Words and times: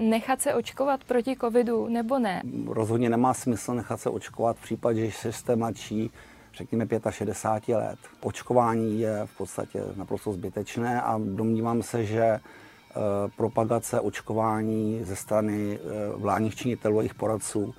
nechat 0.00 0.42
se 0.42 0.54
očkovat 0.54 1.04
proti 1.04 1.36
covidu 1.36 1.88
nebo 1.88 2.18
ne? 2.18 2.42
Rozhodně 2.66 3.10
nemá 3.10 3.34
smysl 3.34 3.74
nechat 3.74 4.00
se 4.00 4.10
očkovat 4.10 4.56
v 4.56 4.62
případě, 4.62 5.10
že 5.10 5.32
jste 5.32 5.56
mladší, 5.56 6.10
řekněme 6.54 6.86
65 7.10 7.76
let. 7.76 7.98
Očkování 8.20 9.00
je 9.00 9.22
v 9.24 9.36
podstatě 9.36 9.82
naprosto 9.96 10.32
zbytečné 10.32 11.02
a 11.02 11.20
domnívám 11.24 11.82
se, 11.82 12.04
že 12.04 12.24
eh, 12.24 12.40
propagace 13.36 14.00
očkování 14.00 15.04
ze 15.04 15.16
strany 15.16 15.78
eh, 15.78 16.16
vládních 16.16 16.54
činitelů 16.54 16.98
a 16.98 17.02
jejich 17.02 17.14
poradců 17.14 17.74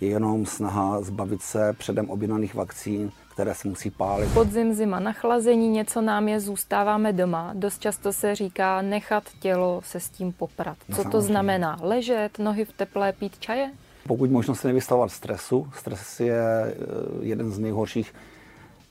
je 0.00 0.08
jenom 0.08 0.46
snaha 0.46 1.02
zbavit 1.02 1.42
se 1.42 1.72
předem 1.72 2.10
objednaných 2.10 2.54
vakcín, 2.54 3.12
které 3.36 3.54
se 3.54 3.68
musí 3.68 3.90
pálit. 3.90 4.34
Podzim, 4.34 4.74
zima, 4.74 5.00
nachlazení, 5.00 5.68
něco 5.68 6.00
nám 6.00 6.28
je, 6.28 6.40
zůstáváme 6.40 7.12
doma. 7.12 7.50
Dost 7.54 7.80
často 7.80 8.12
se 8.12 8.34
říká 8.34 8.82
nechat 8.82 9.24
tělo 9.40 9.80
se 9.84 10.00
s 10.00 10.08
tím 10.08 10.32
poprat. 10.32 10.76
Co 10.94 11.04
to 11.04 11.20
znamená? 11.20 11.78
Ležet, 11.82 12.38
nohy 12.38 12.64
v 12.64 12.72
teple, 12.72 13.12
pít 13.12 13.38
čaje? 13.38 13.70
Pokud 14.08 14.30
možno 14.30 14.54
se 14.54 14.68
nevystavovat 14.68 15.12
stresu. 15.12 15.68
Stres 15.78 16.20
je 16.20 16.40
eh, 16.40 16.74
jeden 17.20 17.50
z 17.50 17.58
nejhorších, 17.58 18.14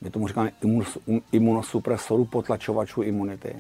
my 0.02 0.10
tomu 0.10 0.28
říkáme 0.28 0.52
imunosupresorů, 1.32 2.26
potlačovačů 2.26 3.02
imunity 3.02 3.56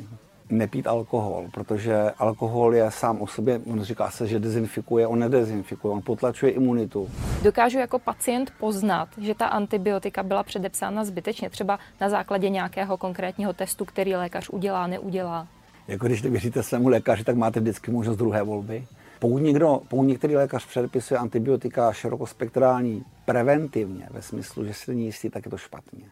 nepít 0.49 0.88
alkohol, 0.88 1.45
protože 1.54 2.12
alkohol 2.17 2.76
je 2.76 2.91
sám 2.91 3.22
o 3.22 3.27
sobě, 3.27 3.62
on 3.72 3.84
říká 3.84 4.09
se, 4.09 4.27
že 4.27 4.40
dezinfikuje, 4.40 5.08
on 5.08 5.20
nedezinfikuje, 5.20 5.94
on 5.94 6.02
potlačuje 6.02 6.52
imunitu. 6.52 7.09
Dokážu 7.44 7.80
jako 7.80 7.99
pacient 7.99 8.52
poznat, 8.59 9.09
že 9.18 9.35
ta 9.35 9.45
antibiotika 9.45 10.23
byla 10.23 10.44
předepsána 10.44 11.04
zbytečně, 11.04 11.49
třeba 11.49 11.80
na 12.02 12.09
základě 12.09 12.49
nějakého 12.49 12.98
konkrétního 12.98 13.54
testu, 13.54 13.85
který 13.85 14.16
lékař 14.16 14.49
udělá, 14.49 14.88
neudělá? 14.88 15.48
Jako 15.88 16.05
když 16.05 16.21
nevěříte 16.21 16.63
svému 16.63 16.88
lékaři, 16.88 17.23
tak 17.23 17.35
máte 17.35 17.59
vždycky 17.59 17.91
možnost 17.91 18.18
druhé 18.18 18.43
volby. 18.43 18.88
Pokud, 19.20 19.38
někdo, 19.38 19.82
pokud 19.88 20.04
některý 20.04 20.35
lékař 20.35 20.66
předepisuje 20.66 21.18
antibiotika 21.18 21.93
širokospektrální 21.93 23.04
preventivně, 23.26 24.07
ve 24.12 24.21
smyslu, 24.21 24.65
že 24.65 24.74
si 24.74 24.91
není 24.91 25.05
jistý, 25.05 25.30
tak 25.30 25.46
je 25.46 25.52
to 25.52 25.57
špatně. 25.57 26.05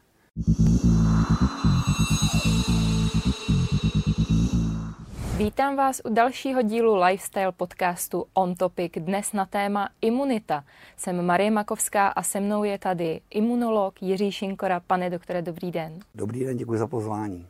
Vítám 5.44 5.76
vás 5.76 6.02
u 6.06 6.14
dalšího 6.14 6.62
dílu 6.62 6.96
lifestyle 6.96 7.52
podcastu 7.52 8.26
On 8.34 8.56
Topic, 8.56 8.92
dnes 8.98 9.34
na 9.34 9.46
téma 9.46 9.90
imunita. 10.02 10.64
Jsem 10.98 11.26
Marie 11.26 11.52
Makovská 11.52 12.08
a 12.08 12.24
se 12.24 12.40
mnou 12.40 12.64
je 12.64 12.78
tady 12.78 13.22
imunolog 13.30 14.02
Jiří 14.02 14.32
Šinkora. 14.32 14.80
Pane 14.80 15.10
doktore, 15.10 15.42
dobrý 15.42 15.72
den. 15.72 16.00
Dobrý 16.16 16.46
den, 16.46 16.58
děkuji 16.58 16.80
za 16.80 16.88
pozvání. 16.88 17.48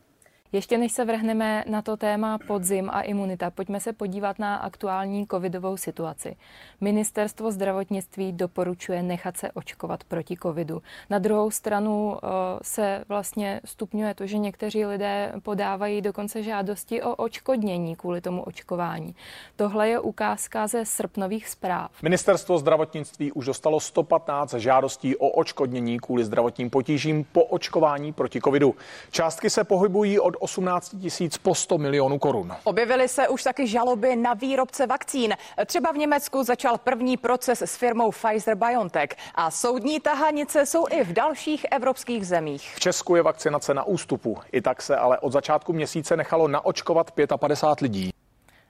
Ještě 0.54 0.78
než 0.78 0.92
se 0.92 1.04
vrhneme 1.04 1.64
na 1.68 1.82
to 1.82 1.96
téma 1.96 2.38
podzim 2.46 2.90
a 2.92 3.00
imunita, 3.00 3.50
pojďme 3.50 3.80
se 3.80 3.92
podívat 3.92 4.38
na 4.38 4.56
aktuální 4.56 5.26
covidovou 5.26 5.76
situaci. 5.76 6.36
Ministerstvo 6.80 7.52
zdravotnictví 7.52 8.32
doporučuje 8.32 9.02
nechat 9.02 9.36
se 9.36 9.52
očkovat 9.52 10.04
proti 10.04 10.36
covidu. 10.42 10.82
Na 11.10 11.18
druhou 11.18 11.50
stranu 11.50 12.16
eh, 12.16 12.28
se 12.62 13.04
vlastně 13.08 13.60
stupňuje 13.64 14.14
to, 14.14 14.26
že 14.26 14.38
někteří 14.38 14.84
lidé 14.84 15.32
podávají 15.42 16.00
dokonce 16.00 16.42
žádosti 16.42 17.02
o 17.02 17.14
očkodnění 17.14 17.96
kvůli 17.96 18.20
tomu 18.20 18.42
očkování. 18.42 19.14
Tohle 19.56 19.88
je 19.88 20.00
ukázka 20.00 20.66
ze 20.66 20.84
srpnových 20.84 21.48
zpráv. 21.48 21.90
Ministerstvo 22.02 22.58
zdravotnictví 22.58 23.32
už 23.32 23.46
dostalo 23.46 23.80
115 23.80 24.54
žádostí 24.54 25.16
o 25.16 25.28
očkodnění 25.28 25.98
kvůli 25.98 26.24
zdravotním 26.24 26.70
potížím 26.70 27.24
po 27.32 27.44
očkování 27.44 28.12
proti 28.12 28.40
covidu. 28.40 28.74
Částky 29.10 29.50
se 29.50 29.64
pohybují 29.64 30.20
od 30.20 30.43
18 30.44 30.94
tisíc 31.00 31.38
po 31.38 31.54
100 31.54 31.78
milionů 31.78 32.18
korun. 32.18 32.52
Objevily 32.64 33.08
se 33.08 33.28
už 33.28 33.42
taky 33.42 33.66
žaloby 33.66 34.16
na 34.16 34.34
výrobce 34.34 34.86
vakcín. 34.86 35.34
Třeba 35.66 35.92
v 35.92 35.96
Německu 35.96 36.42
začal 36.42 36.78
první 36.78 37.16
proces 37.16 37.62
s 37.62 37.76
firmou 37.76 38.10
Pfizer-BioNTech 38.10 39.08
a 39.34 39.50
soudní 39.50 40.00
tahanice 40.00 40.66
jsou 40.66 40.86
i 40.90 41.04
v 41.04 41.12
dalších 41.12 41.66
evropských 41.70 42.26
zemích. 42.26 42.72
V 42.76 42.80
Česku 42.80 43.16
je 43.16 43.22
vakcinace 43.22 43.74
na 43.74 43.84
ústupu. 43.84 44.38
I 44.52 44.60
tak 44.60 44.82
se 44.82 44.96
ale 44.96 45.18
od 45.18 45.32
začátku 45.32 45.72
měsíce 45.72 46.16
nechalo 46.16 46.48
naočkovat 46.48 47.10
55 47.36 47.82
lidí. 47.82 48.10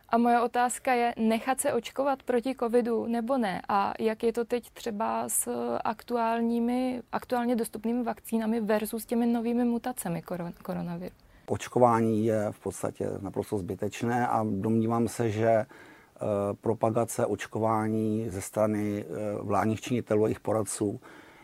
A 0.08 0.18
moje 0.18 0.40
otázka 0.40 0.92
je, 0.92 1.14
nechat 1.16 1.60
se 1.60 1.72
očkovat 1.72 2.22
proti 2.22 2.54
covidu 2.54 3.06
nebo 3.06 3.38
ne? 3.38 3.62
A 3.68 3.94
jak 3.98 4.22
je 4.22 4.32
to 4.32 4.44
teď 4.44 4.70
třeba 4.70 5.28
s 5.28 5.48
aktuálními, 5.84 7.02
aktuálně 7.12 7.56
dostupnými 7.56 8.02
vakcínami 8.02 8.60
versus 8.60 9.06
těmi 9.06 9.26
novými 9.26 9.64
mutacemi 9.64 10.22
koronaviru? 10.62 11.14
Očkování 11.46 12.26
je 12.26 12.46
v 12.50 12.58
podstatě 12.58 13.10
naprosto 13.20 13.58
zbytečné 13.58 14.28
a 14.28 14.46
domnívám 14.50 15.08
se, 15.08 15.30
že 15.30 15.48
eh, 15.48 15.66
propagace 16.60 17.26
očkování 17.26 18.30
ze 18.30 18.40
strany 18.40 19.04
eh, 19.04 19.42
vládních 19.42 19.80
činitelů 19.80 20.24
a 20.24 20.26
jejich 20.26 20.40
poradců 20.40 21.00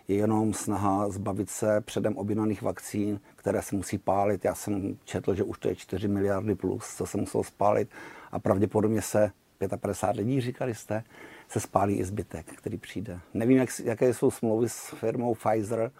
je 0.08 0.16
jenom 0.16 0.54
snaha 0.54 1.08
zbavit 1.08 1.50
se 1.50 1.80
předem 1.80 2.16
objednaných 2.16 2.62
vakcín, 2.62 3.20
které 3.36 3.62
se 3.62 3.76
musí 3.76 3.98
pálit. 3.98 4.44
Já 4.44 4.54
jsem 4.54 4.96
četl, 5.04 5.34
že 5.34 5.42
už 5.42 5.58
to 5.58 5.68
je 5.68 5.76
4 5.76 6.08
miliardy 6.08 6.54
plus, 6.54 6.96
co 6.96 7.06
se 7.06 7.18
muselo 7.18 7.44
spálit 7.44 7.88
a 8.32 8.38
pravděpodobně 8.38 9.02
se 9.02 9.30
55 9.80 10.24
lidí, 10.24 10.40
říkali 10.40 10.74
jste, 10.74 11.04
se 11.48 11.60
spálí 11.60 11.98
i 11.98 12.04
zbytek, 12.04 12.46
který 12.46 12.78
přijde. 12.78 13.20
Nevím, 13.34 13.58
jak, 13.58 13.68
jaké 13.84 14.14
jsou 14.14 14.30
smlouvy 14.30 14.68
s 14.68 14.94
firmou 14.94 15.34
Pfizer, 15.34 15.90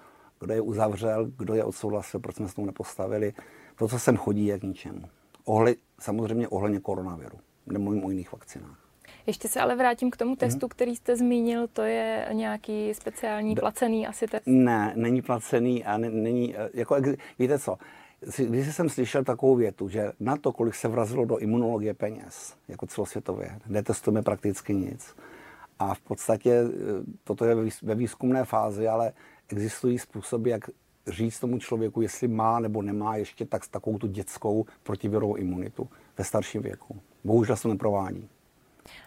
kdo 0.41 0.55
je 0.55 0.61
uzavřel, 0.61 1.31
kdo 1.37 1.55
je 1.55 1.65
odsouhlasil, 1.65 2.21
proč 2.21 2.37
jsme 2.37 2.49
s 2.49 2.55
tomu 2.55 2.67
nepostavili. 2.67 3.33
To, 3.78 3.89
co 3.89 3.99
sem 3.99 4.17
chodí, 4.17 4.47
je 4.47 4.59
k 4.59 4.62
ničemu. 4.62 5.03
Ohle, 5.45 5.75
samozřejmě 6.01 6.49
ohledně 6.49 6.81
koronaviru. 6.81 7.39
Nemluvím 7.67 8.05
o 8.05 8.11
jiných 8.11 8.33
vakcinách. 8.33 8.78
Ještě 9.27 9.49
se 9.49 9.61
ale 9.61 9.77
vrátím 9.77 10.11
k 10.11 10.17
tomu 10.17 10.37
testu, 10.37 10.67
hmm. 10.67 10.69
který 10.69 10.97
jste 10.97 11.17
zmínil. 11.17 11.69
To 11.69 11.83
je 11.83 12.28
nějaký 12.33 12.95
speciální 12.95 13.55
placený 13.55 14.06
asi 14.06 14.27
test? 14.27 14.43
Ne, 14.47 14.93
není 14.97 15.23
placený 15.23 15.84
a 15.84 15.99
není, 15.99 16.57
eh, 16.57 16.71
jako, 16.75 16.97
víte 17.39 17.59
co, 17.59 17.77
když 18.39 18.75
jsem 18.75 18.89
slyšel 18.89 19.25
takovou 19.25 19.57
větu, 19.57 19.89
že 19.89 20.12
na 20.21 20.37
to, 20.37 20.53
kolik 20.53 20.75
se 20.75 20.89
vrazilo 20.89 21.25
do 21.25 21.39
imunologie 21.39 21.95
peněz, 21.95 22.55
jako 22.69 22.87
celosvětově, 22.87 23.59
netestujeme 23.67 24.22
prakticky 24.22 24.75
nic. 24.75 25.15
A 25.78 25.95
v 25.95 26.01
podstatě 26.01 26.53
eh, 26.53 26.71
toto 27.25 27.45
je 27.45 27.57
ve 27.83 27.95
výzkumné 27.95 28.45
fázi, 28.45 28.89
ale 28.89 29.12
existují 29.53 29.99
způsoby, 29.99 30.50
jak 30.50 30.71
říct 31.06 31.41
tomu 31.41 31.59
člověku, 31.59 32.00
jestli 32.00 32.28
má 32.28 32.61
nebo 32.61 32.83
nemá 32.83 33.16
ještě 33.16 33.44
tak, 33.44 33.69
takovou 33.69 33.99
tu 33.99 34.06
dětskou 34.06 34.66
protivirovou 34.83 35.34
imunitu 35.34 35.88
ve 36.19 36.25
starším 36.25 36.62
věku. 36.62 37.00
Bohužel 37.25 37.56
se 37.56 37.69
neprovádí. 37.69 38.28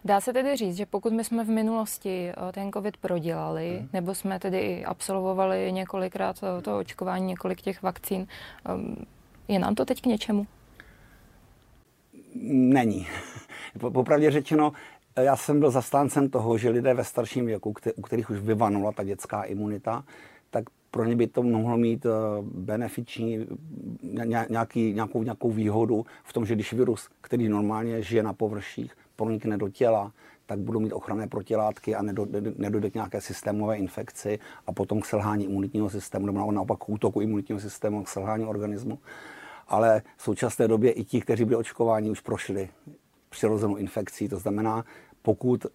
Dá 0.06 0.22
se 0.22 0.34
tedy 0.34 0.56
říct, 0.56 0.78
že 0.78 0.86
pokud 0.86 1.14
my 1.14 1.24
jsme 1.24 1.44
v 1.44 1.50
minulosti 1.50 2.30
eh, 2.30 2.52
ten 2.52 2.72
COVID 2.72 2.98
prodělali, 2.98 3.78
hmm. 3.78 3.90
nebo 3.94 4.16
jsme 4.16 4.40
tedy 4.40 4.86
absolvovali 4.86 5.72
několikrát 5.72 6.44
eh, 6.44 6.62
to 6.62 6.78
očkování, 6.78 7.26
několik 7.26 7.62
těch 7.62 7.82
vakcín, 7.82 8.28
ehm, 8.66 8.96
je 9.48 9.60
nám 9.60 9.76
to 9.76 9.86
teď 9.86 10.02
k 10.02 10.06
něčemu? 10.06 10.48
Není. 12.46 13.08
Popravdě 13.94 14.32
řečeno, 14.32 14.74
já 15.16 15.36
jsem 15.36 15.60
byl 15.60 15.72
zastáncem 15.72 16.30
toho, 16.30 16.58
že 16.58 16.70
lidé 16.70 16.94
ve 16.94 17.04
starším 17.04 17.46
věku, 17.46 17.74
u 17.96 18.02
kterých 18.02 18.30
už 18.30 18.40
vyvanula 18.40 18.92
ta 18.92 19.04
dětská 19.04 19.44
imunita, 19.44 20.04
tak 20.54 20.66
pro 20.92 21.06
ně 21.06 21.16
by 21.16 21.28
to 21.28 21.44
mohlo 21.44 21.78
mít 21.78 22.06
eh, 22.06 22.10
benefiční 22.42 23.48
nějaký, 24.50 24.94
nějakou, 24.94 25.24
nějakou 25.24 25.52
výhodu 25.52 26.06
v 26.24 26.34
tom, 26.34 26.46
že 26.46 26.56
když 26.56 26.74
virus, 26.74 27.10
který 27.22 27.50
normálně 27.50 28.02
žije 28.02 28.24
na 28.24 28.34
površích, 28.34 28.94
pronikne 29.16 29.58
do 29.58 29.70
těla, 29.70 30.12
tak 30.46 30.60
budou 30.60 30.80
mít 30.80 30.94
ochranné 30.94 31.28
protilátky 31.28 31.96
a 31.96 32.02
nedojde 32.58 32.90
k 32.90 32.94
nějaké 32.94 33.22
systémové 33.22 33.78
infekci 33.78 34.40
a 34.68 34.74
potom 34.74 35.02
k 35.02 35.06
selhání 35.06 35.46
imunitního 35.46 35.90
systému, 35.90 36.26
nebo 36.26 36.52
naopak 36.52 36.80
k 36.80 36.90
útoku 36.90 37.22
imunitního 37.22 37.60
systému, 37.60 38.04
k 38.04 38.08
selhání 38.08 38.46
organismu. 38.46 39.00
Ale 39.68 40.02
v 40.18 40.24
současné 40.24 40.68
době 40.68 40.92
i 40.92 41.04
ti, 41.04 41.22
kteří 41.22 41.46
byli 41.46 41.56
očkováni, 41.56 42.10
už 42.10 42.20
prošli 42.20 42.70
přirozenou 43.30 43.76
infekcí. 43.76 44.30
To 44.30 44.38
znamená, 44.38 44.86
pokud 45.22 45.66
uh, 45.66 45.72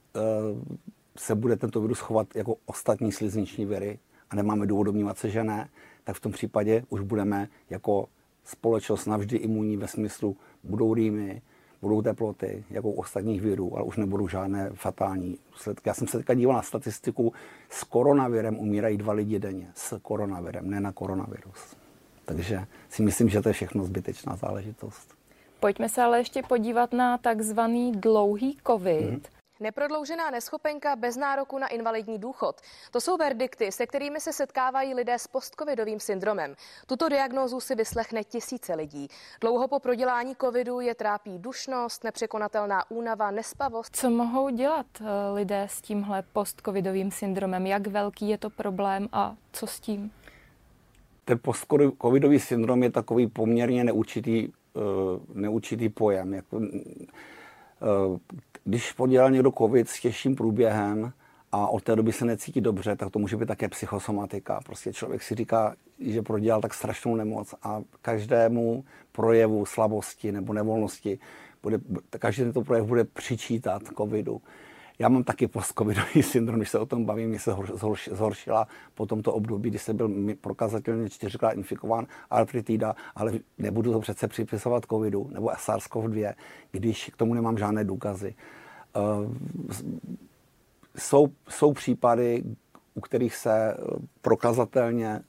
se 1.17 1.35
bude 1.35 1.57
tento 1.57 1.81
virus 1.81 1.99
chovat 1.99 2.37
jako 2.37 2.57
ostatní 2.67 3.13
slizniční 3.13 3.67
viry, 3.67 3.99
a 4.31 4.37
nemáme 4.37 4.67
důvod 4.67 4.85
domnívat 4.85 5.19
se, 5.19 5.31
že 5.31 5.45
ne, 5.45 5.69
tak 6.05 6.17
v 6.17 6.21
tom 6.21 6.33
případě 6.33 6.85
už 6.89 7.01
budeme 7.01 7.49
jako 7.71 8.09
společnost 8.45 9.07
navždy 9.07 9.37
imunní 9.37 9.77
ve 9.77 9.89
smyslu 9.89 10.37
budou 10.65 10.95
rýmy, 10.95 11.43
budou 11.83 12.03
teploty, 12.03 12.65
jako 12.71 12.89
u 12.89 12.93
ostatních 12.93 13.41
virů, 13.41 13.77
ale 13.77 13.85
už 13.85 13.97
nebudou 13.97 14.29
žádné 14.29 14.71
fatální 14.75 15.39
důsledky. 15.53 15.89
Já 15.89 15.95
jsem 15.95 16.09
se 16.09 16.19
teďka 16.19 16.35
díval 16.35 16.57
na 16.57 16.63
statistiku, 16.63 17.33
s 17.71 17.85
koronavirem 17.85 18.59
umírají 18.59 18.97
dva 18.97 19.13
lidi 19.13 19.39
denně. 19.39 19.71
S 19.75 19.99
koronavirem, 20.03 20.71
ne 20.71 20.81
na 20.81 20.93
koronavirus. 20.93 21.77
Takže 22.25 22.67
si 22.89 23.03
myslím, 23.03 23.29
že 23.29 23.43
to 23.43 23.49
je 23.49 23.53
všechno 23.53 23.85
zbytečná 23.85 24.37
záležitost. 24.37 25.15
Pojďme 25.61 25.89
se 25.89 26.03
ale 26.03 26.19
ještě 26.19 26.43
podívat 26.43 26.93
na 26.93 27.19
takzvaný 27.19 27.93
dlouhý 27.93 28.59
covid. 28.67 29.11
Mm-hmm. 29.11 29.38
Neprodloužená 29.61 30.31
neschopenka 30.31 30.97
bez 30.97 31.17
nároku 31.17 31.59
na 31.59 31.67
invalidní 31.69 32.19
důchod. 32.19 32.61
To 32.91 33.01
jsou 33.01 33.17
verdikty, 33.17 33.73
se 33.73 33.87
kterými 33.87 34.21
se 34.21 34.33
setkávají 34.33 34.95
lidé 34.95 35.15
s 35.19 35.27
postcovidovým 35.27 36.01
syndromem. 36.01 36.55
Tuto 36.87 37.09
diagnózu 37.09 37.61
si 37.61 37.75
vyslechne 37.75 38.25
tisíce 38.25 38.75
lidí. 38.75 39.09
Dlouho 39.41 39.69
po 39.69 39.81
prodělání 39.81 40.37
covidu 40.37 40.81
je 40.81 40.95
trápí 40.95 41.39
dušnost, 41.39 42.05
nepřekonatelná 42.05 42.91
únava, 42.91 43.31
nespavost. 43.31 43.97
Co 43.97 44.11
mohou 44.11 44.49
dělat 44.49 44.87
eh, 45.01 45.05
lidé 45.35 45.67
s 45.71 45.81
tímhle 45.81 46.23
postcovidovým 46.33 47.11
syndromem? 47.11 47.67
Jak 47.67 47.87
velký 47.87 48.29
je 48.29 48.39
to 48.39 48.51
problém 48.51 49.09
a 49.13 49.37
co 49.53 49.67
s 49.67 49.81
tím? 49.81 50.13
Ten 51.25 51.39
postcovidový 51.43 52.41
syndrom 52.41 52.83
je 52.83 52.91
takový 52.91 53.27
poměrně 53.27 53.85
neurčitý, 53.85 54.49
uh, 54.49 54.83
neurčitý 55.35 55.89
pojem. 55.89 56.35
Jako, 56.35 56.61
když 58.65 58.93
podělal 58.93 59.31
někdo 59.31 59.53
covid 59.53 59.89
s 59.89 60.01
těžším 60.01 60.37
průběhem 60.37 61.13
a 61.53 61.69
od 61.69 61.83
té 61.83 61.97
doby 61.97 62.13
se 62.13 62.25
necítí 62.25 62.61
dobře, 62.61 62.97
tak 62.97 63.11
to 63.11 63.19
může 63.19 63.37
být 63.37 63.47
také 63.49 63.69
psychosomatika. 63.69 64.61
Prostě 64.65 64.93
člověk 64.93 65.23
si 65.23 65.35
říká, 65.35 65.75
že 65.99 66.23
prodělal 66.23 66.61
tak 66.61 66.75
strašnou 66.75 67.17
nemoc 67.17 67.55
a 67.63 67.83
každému 68.03 68.85
projevu 69.13 69.67
slabosti 69.67 70.33
nebo 70.33 70.53
nevolnosti 70.53 71.19
bude, 71.63 71.79
každý 72.19 72.43
tento 72.43 72.63
projev 72.63 72.87
bude 72.87 73.05
přičítat 73.05 73.83
covidu. 73.97 74.43
Já 74.99 75.09
mám 75.09 75.25
taky 75.25 75.49
post-covidový 75.49 76.23
syndrom, 76.23 76.59
když 76.59 76.71
se 76.71 76.79
o 76.79 76.87
tom 76.87 77.05
bavím, 77.05 77.29
mě 77.29 77.39
se 77.39 77.57
zhoršila 78.11 78.69
po 78.95 79.07
tomto 79.07 79.33
období, 79.33 79.71
kdy 79.71 79.79
jsem 79.79 79.97
byl 79.97 80.11
prokazatelně 80.41 81.11
čtyřikrát 81.11 81.51
infikován 81.51 82.07
artritida, 82.31 82.95
ale 83.15 83.33
nebudu 83.59 83.93
to 83.93 84.01
přece 84.01 84.29
připisovat 84.29 84.87
covidu 84.91 85.31
nebo 85.33 85.49
SARS-CoV-2, 85.49 86.35
když 86.71 87.11
k 87.15 87.17
tomu 87.17 87.35
nemám 87.35 87.59
žádné 87.59 87.85
důkazy. 87.85 88.35
Eh, 88.97 89.01
jsou, 90.97 91.29
jsou 91.49 91.73
případy, 91.73 92.45
u 92.95 93.01
kterých 93.01 93.37
se 93.37 93.77
prokazatelně 94.21 95.21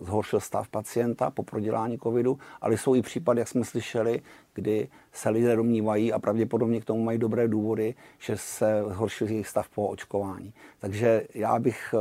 zhoršil 0.00 0.40
stav 0.40 0.68
pacienta 0.68 1.30
po 1.30 1.42
prodělání 1.42 1.98
covidu, 1.98 2.38
ale 2.60 2.78
jsou 2.78 2.94
i 2.94 3.02
případy, 3.02 3.40
jak 3.40 3.48
jsme 3.48 3.64
slyšeli, 3.64 4.22
kdy 4.54 4.88
se 5.12 5.30
lidé 5.30 5.56
domnívají 5.56 6.12
a 6.12 6.18
pravděpodobně 6.18 6.80
k 6.80 6.84
tomu 6.84 7.04
mají 7.04 7.18
dobré 7.18 7.48
důvody, 7.48 7.94
že 8.18 8.36
se 8.36 8.84
zhoršil 8.88 9.28
jejich 9.28 9.48
stav 9.48 9.68
po 9.68 9.88
očkování. 9.88 10.54
Takže 10.78 11.26
já 11.34 11.58
bych 11.58 11.94
eh, 11.94 11.98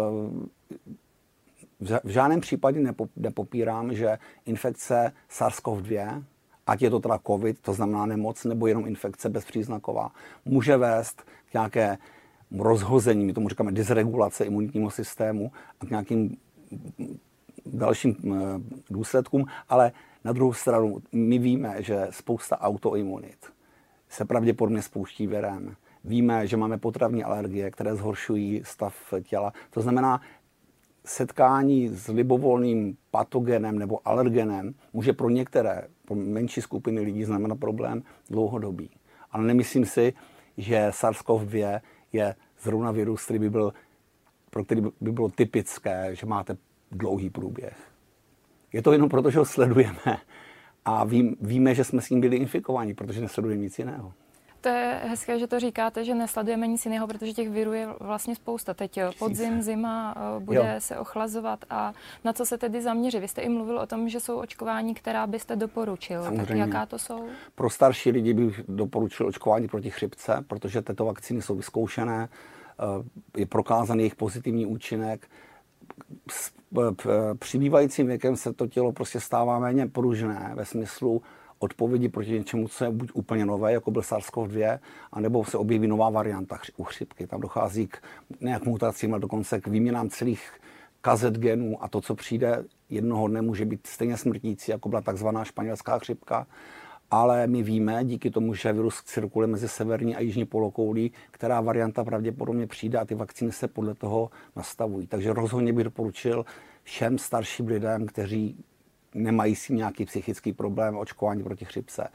v 2.03 2.09
žádném 2.09 2.41
případě 2.41 2.93
nepopírám, 3.15 3.93
že 3.93 4.17
infekce 4.45 5.11
SARS-CoV-2, 5.31 6.23
ať 6.67 6.81
je 6.81 6.89
to 6.89 6.99
teda 6.99 7.19
COVID, 7.27 7.59
to 7.59 7.73
znamená 7.73 8.05
nemoc, 8.05 8.45
nebo 8.45 8.67
jenom 8.67 8.87
infekce 8.87 9.29
bezpříznaková, 9.29 10.11
může 10.45 10.77
vést 10.77 11.21
k 11.49 11.53
nějaké 11.53 11.97
rozhození, 12.59 13.25
my 13.25 13.33
tomu 13.33 13.49
říkáme 13.49 13.71
dysregulace 13.71 14.45
imunitního 14.45 14.89
systému 14.91 15.51
a 15.79 15.85
k 15.85 15.89
nějakým 15.89 16.37
dalším 17.73 18.15
eh, 18.25 18.35
důsledkům, 18.89 19.45
ale 19.69 19.91
na 20.23 20.33
druhou 20.33 20.53
stranu 20.53 20.97
my 21.11 21.37
víme, 21.37 21.75
že 21.83 22.07
spousta 22.09 22.61
autoimunit 22.61 23.37
se 24.09 24.25
pravděpodobně 24.25 24.81
spouští 24.81 25.27
virem. 25.27 25.75
Víme, 26.03 26.47
že 26.47 26.57
máme 26.57 26.77
potravní 26.77 27.23
alergie, 27.23 27.71
které 27.71 27.95
zhoršují 27.95 28.61
stav 28.65 29.13
těla. 29.23 29.53
To 29.69 29.81
znamená, 29.81 30.21
setkání 31.05 31.87
s 31.87 32.07
libovolným 32.07 32.97
patogenem 33.11 33.79
nebo 33.79 34.07
alergenem 34.07 34.73
může 34.93 35.13
pro 35.13 35.29
některé, 35.29 35.87
pro 36.05 36.15
menší 36.15 36.61
skupiny 36.61 37.01
lidí 37.01 37.23
znamenat 37.23 37.59
problém 37.59 38.03
dlouhodobý. 38.29 38.89
Ale 39.31 39.43
nemyslím 39.43 39.85
si, 39.85 40.13
že 40.57 40.89
SARS-CoV-2 40.89 41.81
je 42.13 42.35
zrovna 42.61 42.91
virus, 42.91 43.23
který 43.23 43.39
by 43.39 43.49
byl, 43.49 43.73
pro 44.49 44.63
který 44.65 44.81
by 45.01 45.11
bylo 45.11 45.29
typické, 45.29 46.15
že 46.15 46.25
máte 46.25 46.57
dlouhý 46.91 47.29
průběh. 47.29 47.77
Je 48.73 48.81
to 48.81 48.91
jenom 48.91 49.09
proto, 49.09 49.31
že 49.31 49.39
ho 49.39 49.45
sledujeme 49.45 50.17
a 50.85 51.03
ví, 51.03 51.37
víme, 51.41 51.75
že 51.75 51.83
jsme 51.83 52.01
s 52.01 52.09
ním 52.09 52.21
byli 52.21 52.37
infikováni, 52.37 52.93
protože 52.93 53.21
nesledujeme 53.21 53.63
nic 53.63 53.79
jiného. 53.79 54.13
To 54.61 54.69
je 54.69 55.01
hezké, 55.03 55.39
že 55.39 55.47
to 55.47 55.59
říkáte, 55.59 56.05
že 56.05 56.15
nesledujeme 56.15 56.67
nic 56.67 56.85
jiného, 56.85 57.07
protože 57.07 57.33
těch 57.33 57.49
virů 57.49 57.73
je 57.73 57.87
vlastně 57.99 58.35
spousta. 58.35 58.73
Teď 58.73 58.99
podzim, 59.19 59.61
zima 59.61 60.15
eh, 60.17 60.39
bude 60.39 60.59
jo. 60.59 60.65
se 60.79 60.97
ochlazovat 60.97 61.65
a 61.69 61.93
na 62.23 62.33
co 62.33 62.45
se 62.45 62.57
tedy 62.57 62.81
zaměří? 62.81 63.19
Vy 63.19 63.27
jste 63.27 63.41
i 63.41 63.49
mluvil 63.49 63.79
o 63.79 63.85
tom, 63.85 64.09
že 64.09 64.19
jsou 64.19 64.37
očkování, 64.39 64.93
která 64.93 65.27
byste 65.27 65.55
doporučil. 65.55 66.23
Samozřejmě. 66.23 66.45
Tak 66.47 66.57
jaká 66.57 66.85
to 66.85 66.99
jsou? 66.99 67.27
Pro 67.55 67.69
starší 67.69 68.11
lidi 68.11 68.33
bych 68.33 68.61
doporučil 68.67 69.27
očkování 69.27 69.67
proti 69.67 69.89
chřipce, 69.89 70.45
protože 70.47 70.81
tyto 70.81 71.05
vakcíny 71.05 71.41
jsou 71.41 71.55
vyzkoušené, 71.55 72.29
eh, 72.79 73.39
je 73.39 73.45
prokázaný 73.45 73.99
jejich 73.99 74.15
pozitivní 74.15 74.65
účinek 74.65 75.27
s 76.31 76.51
přibývajícím 77.39 78.07
věkem 78.07 78.35
se 78.35 78.53
to 78.53 78.67
tělo 78.67 78.91
prostě 78.91 79.19
stává 79.19 79.59
méně 79.59 79.87
pružné 79.87 80.51
ve 80.55 80.65
smyslu 80.65 81.21
odpovědi 81.59 82.09
proti 82.09 82.31
něčemu, 82.31 82.67
co 82.67 82.83
je 82.83 82.91
buď 82.91 83.11
úplně 83.13 83.45
nové, 83.45 83.73
jako 83.73 83.91
byl 83.91 84.01
SARS-CoV-2, 84.01 84.79
anebo 85.11 85.45
se 85.45 85.57
objeví 85.57 85.87
nová 85.87 86.09
varianta 86.09 86.59
u 86.77 86.83
chřipky. 86.83 87.27
Tam 87.27 87.41
dochází 87.41 87.87
k 87.87 87.97
nějak 88.41 88.65
mutacím, 88.65 89.13
ale 89.13 89.19
dokonce 89.19 89.61
k 89.61 89.67
výměnám 89.67 90.09
celých 90.09 90.51
kazet 91.01 91.37
genů 91.37 91.83
a 91.83 91.87
to, 91.87 92.01
co 92.01 92.15
přijde 92.15 92.63
jednoho 92.89 93.27
dne, 93.27 93.41
může 93.41 93.65
být 93.65 93.87
stejně 93.87 94.17
smrtící, 94.17 94.71
jako 94.71 94.89
byla 94.89 95.01
takzvaná 95.01 95.45
španělská 95.45 95.99
chřipka 95.99 96.47
ale 97.11 97.47
my 97.47 97.63
víme, 97.63 98.05
díky 98.05 98.29
tomu, 98.29 98.53
že 98.53 98.73
virus 98.73 99.03
cirkuluje 99.03 99.47
mezi 99.47 99.67
severní 99.67 100.15
a 100.15 100.19
jižní 100.19 100.45
polokoulí, 100.45 101.11
která 101.31 101.61
varianta 101.61 102.03
pravděpodobně 102.03 102.67
přijde 102.67 102.97
a 102.99 103.05
ty 103.05 103.15
vakcíny 103.15 103.51
se 103.51 103.67
podle 103.67 103.95
toho 103.95 104.29
nastavují. 104.55 105.07
Takže 105.07 105.33
rozhodně 105.33 105.73
bych 105.73 105.83
doporučil 105.83 106.45
všem 106.83 107.17
starším 107.17 107.67
lidem, 107.67 108.05
kteří 108.05 108.63
nemají 109.13 109.55
si 109.55 109.73
nějaký 109.73 110.05
psychický 110.05 110.53
problém 110.53 110.97
očkování 110.97 111.43
proti 111.43 111.65
chřipce. 111.65 112.07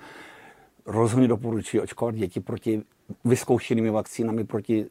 Rozhodně 0.87 1.29
doporučuji 1.29 1.81
očkovat 1.81 2.15
děti 2.15 2.41
proti 2.41 2.83
vyzkoušenými 3.25 3.91
vakcínami 3.91 4.45
proti 4.45 4.87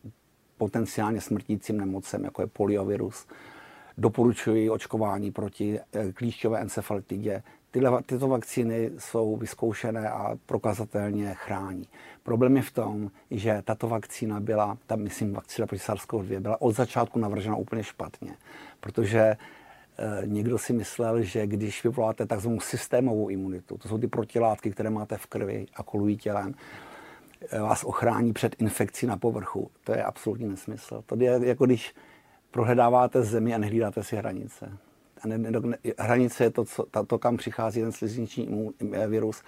potenciálně 0.57 1.21
smrtícím 1.21 1.77
nemocem, 1.77 2.23
jako 2.23 2.41
je 2.41 2.47
poliovirus. 2.47 3.27
Doporučuji 3.97 4.69
očkování 4.69 5.31
proti 5.31 5.79
eh, 5.93 6.13
klíšťové 6.13 6.59
encefalitidě, 6.59 7.43
Tyhle, 7.71 8.03
tyto 8.03 8.27
vakcíny 8.27 8.91
jsou 8.97 9.35
vyzkoušené 9.37 10.09
a 10.09 10.37
prokazatelně 10.45 11.33
chrání. 11.33 11.87
Problém 12.23 12.55
je 12.57 12.61
v 12.61 12.71
tom, 12.71 13.11
že 13.31 13.61
tato 13.65 13.87
vakcína 13.87 14.39
byla, 14.39 14.77
ta 14.85 14.95
myslím 14.95 15.33
vakcína 15.33 15.67
proti 15.67 15.83
SARS-CoV-2, 15.83 16.39
byla 16.39 16.61
od 16.61 16.75
začátku 16.75 17.19
navržena 17.19 17.55
úplně 17.55 17.83
špatně, 17.83 18.35
protože 18.79 19.19
e, 19.19 19.37
někdo 20.25 20.57
si 20.57 20.73
myslel, 20.73 21.21
že 21.21 21.47
když 21.47 21.83
vyvoláte 21.83 22.25
takzvanou 22.25 22.59
systémovou 22.59 23.29
imunitu, 23.29 23.77
to 23.77 23.87
jsou 23.87 23.97
ty 23.97 24.07
protilátky, 24.07 24.71
které 24.71 24.89
máte 24.89 25.17
v 25.17 25.25
krvi 25.25 25.65
a 25.75 25.83
kolují 25.83 26.17
tělem, 26.17 26.55
e, 27.49 27.59
vás 27.59 27.83
ochrání 27.83 28.33
před 28.33 28.55
infekcí 28.59 29.07
na 29.07 29.17
povrchu. 29.17 29.71
To 29.83 29.91
je 29.91 30.03
absolutní 30.03 30.47
nesmysl. 30.47 31.03
To 31.05 31.15
je 31.19 31.39
jako 31.43 31.65
když 31.65 31.95
prohledáváte 32.51 33.23
zemi 33.23 33.55
a 33.55 33.57
nehlídáte 33.57 34.03
si 34.03 34.15
hranice 34.15 34.77
a 35.23 35.27
ne, 35.27 35.37
ne, 35.37 35.51
ne, 35.51 35.77
hranice 35.99 36.43
je 36.43 36.51
to, 36.51 36.65
co, 36.65 36.85
to, 36.91 37.05
to, 37.05 37.19
kam 37.19 37.37
přichází 37.37 37.81
ten 37.81 37.91
slizniční 37.91 38.69
virus 39.07 39.43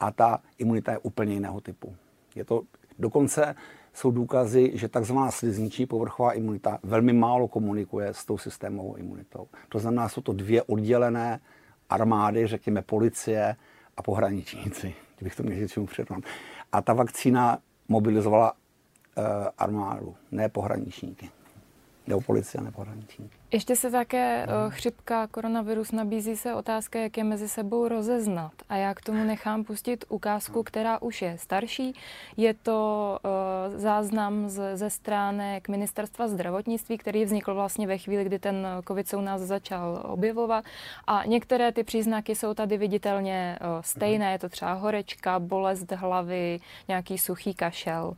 a 0.00 0.10
ta 0.10 0.40
imunita 0.58 0.92
je 0.92 0.98
úplně 0.98 1.34
jiného 1.34 1.60
typu. 1.60 1.96
Je 2.34 2.44
to, 2.44 2.62
dokonce 2.98 3.54
jsou 3.94 4.10
důkazy, 4.10 4.70
že 4.74 4.88
takzvaná 4.88 5.30
slizničí 5.30 5.86
povrchová 5.86 6.32
imunita 6.32 6.78
velmi 6.82 7.12
málo 7.12 7.48
komunikuje 7.48 8.14
s 8.14 8.24
tou 8.24 8.38
systémovou 8.38 8.94
imunitou. 8.94 9.48
To 9.68 9.78
znamená, 9.78 10.08
jsou 10.08 10.20
to 10.20 10.32
dvě 10.32 10.62
oddělené 10.62 11.40
armády, 11.90 12.46
řekněme 12.46 12.82
policie 12.82 13.56
a 13.96 14.02
pohraničníci, 14.02 14.94
kdybych 15.16 15.36
to 15.36 15.42
měl 15.42 15.58
něčemu 15.58 15.86
přirovnat. 15.86 16.24
A 16.72 16.82
ta 16.82 16.92
vakcína 16.92 17.58
mobilizovala 17.88 18.52
uh, 18.52 19.24
armádu, 19.58 20.14
ne 20.30 20.48
pohraničníky 20.48 21.30
nebo 22.08 22.20
policie 22.20 22.64
nebo 22.64 22.82
hraniční. 22.82 23.30
Ještě 23.52 23.76
se 23.76 23.90
také 23.90 24.46
uh, 24.46 24.72
chřipka, 24.72 25.26
koronavirus 25.26 25.92
nabízí 25.92 26.36
se 26.36 26.54
otázka, 26.54 26.98
jak 26.98 27.16
je 27.16 27.24
mezi 27.24 27.48
sebou 27.48 27.88
rozeznat. 27.88 28.52
A 28.68 28.76
já 28.76 28.94
k 28.94 29.00
tomu 29.00 29.24
nechám 29.24 29.64
pustit 29.64 30.04
ukázku, 30.08 30.62
která 30.62 31.02
už 31.02 31.22
je 31.22 31.38
starší. 31.38 31.94
Je 32.36 32.54
to 32.54 33.18
uh, 33.24 33.78
záznam 33.78 34.48
z, 34.48 34.76
ze 34.76 34.90
stránek 34.90 35.68
Ministerstva 35.68 36.28
zdravotnictví, 36.28 36.98
který 36.98 37.24
vznikl 37.24 37.54
vlastně 37.54 37.86
ve 37.86 37.98
chvíli, 37.98 38.24
kdy 38.24 38.38
ten 38.38 38.66
covid 38.88 39.08
se 39.08 39.16
u 39.16 39.20
nás 39.20 39.40
začal 39.40 40.02
objevovat. 40.04 40.64
A 41.06 41.24
některé 41.26 41.72
ty 41.72 41.84
příznaky 41.84 42.34
jsou 42.34 42.54
tady 42.54 42.76
viditelně 42.76 43.58
uh, 43.60 43.82
stejné. 43.82 44.32
Je 44.32 44.38
to 44.38 44.48
třeba 44.48 44.72
horečka, 44.72 45.38
bolest 45.38 45.92
hlavy, 45.92 46.60
nějaký 46.88 47.18
suchý 47.18 47.54
kašel 47.54 48.14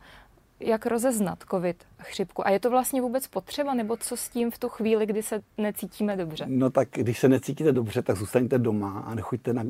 jak 0.61 0.85
rozeznat 0.85 1.43
covid 1.51 1.83
chřipku. 1.99 2.47
A 2.47 2.49
je 2.49 2.59
to 2.59 2.69
vlastně 2.69 3.01
vůbec 3.01 3.27
potřeba, 3.27 3.73
nebo 3.73 3.97
co 3.97 4.17
s 4.17 4.29
tím 4.29 4.51
v 4.51 4.57
tu 4.57 4.69
chvíli, 4.69 5.05
kdy 5.05 5.23
se 5.23 5.41
necítíme 5.57 6.17
dobře? 6.17 6.45
No 6.47 6.69
tak 6.69 6.87
když 6.91 7.19
se 7.19 7.29
necítíte 7.29 7.71
dobře, 7.71 8.01
tak 8.01 8.17
zůstaňte 8.17 8.57
doma 8.57 8.99
a 8.99 9.15
nechoďte 9.15 9.53
na, 9.53 9.63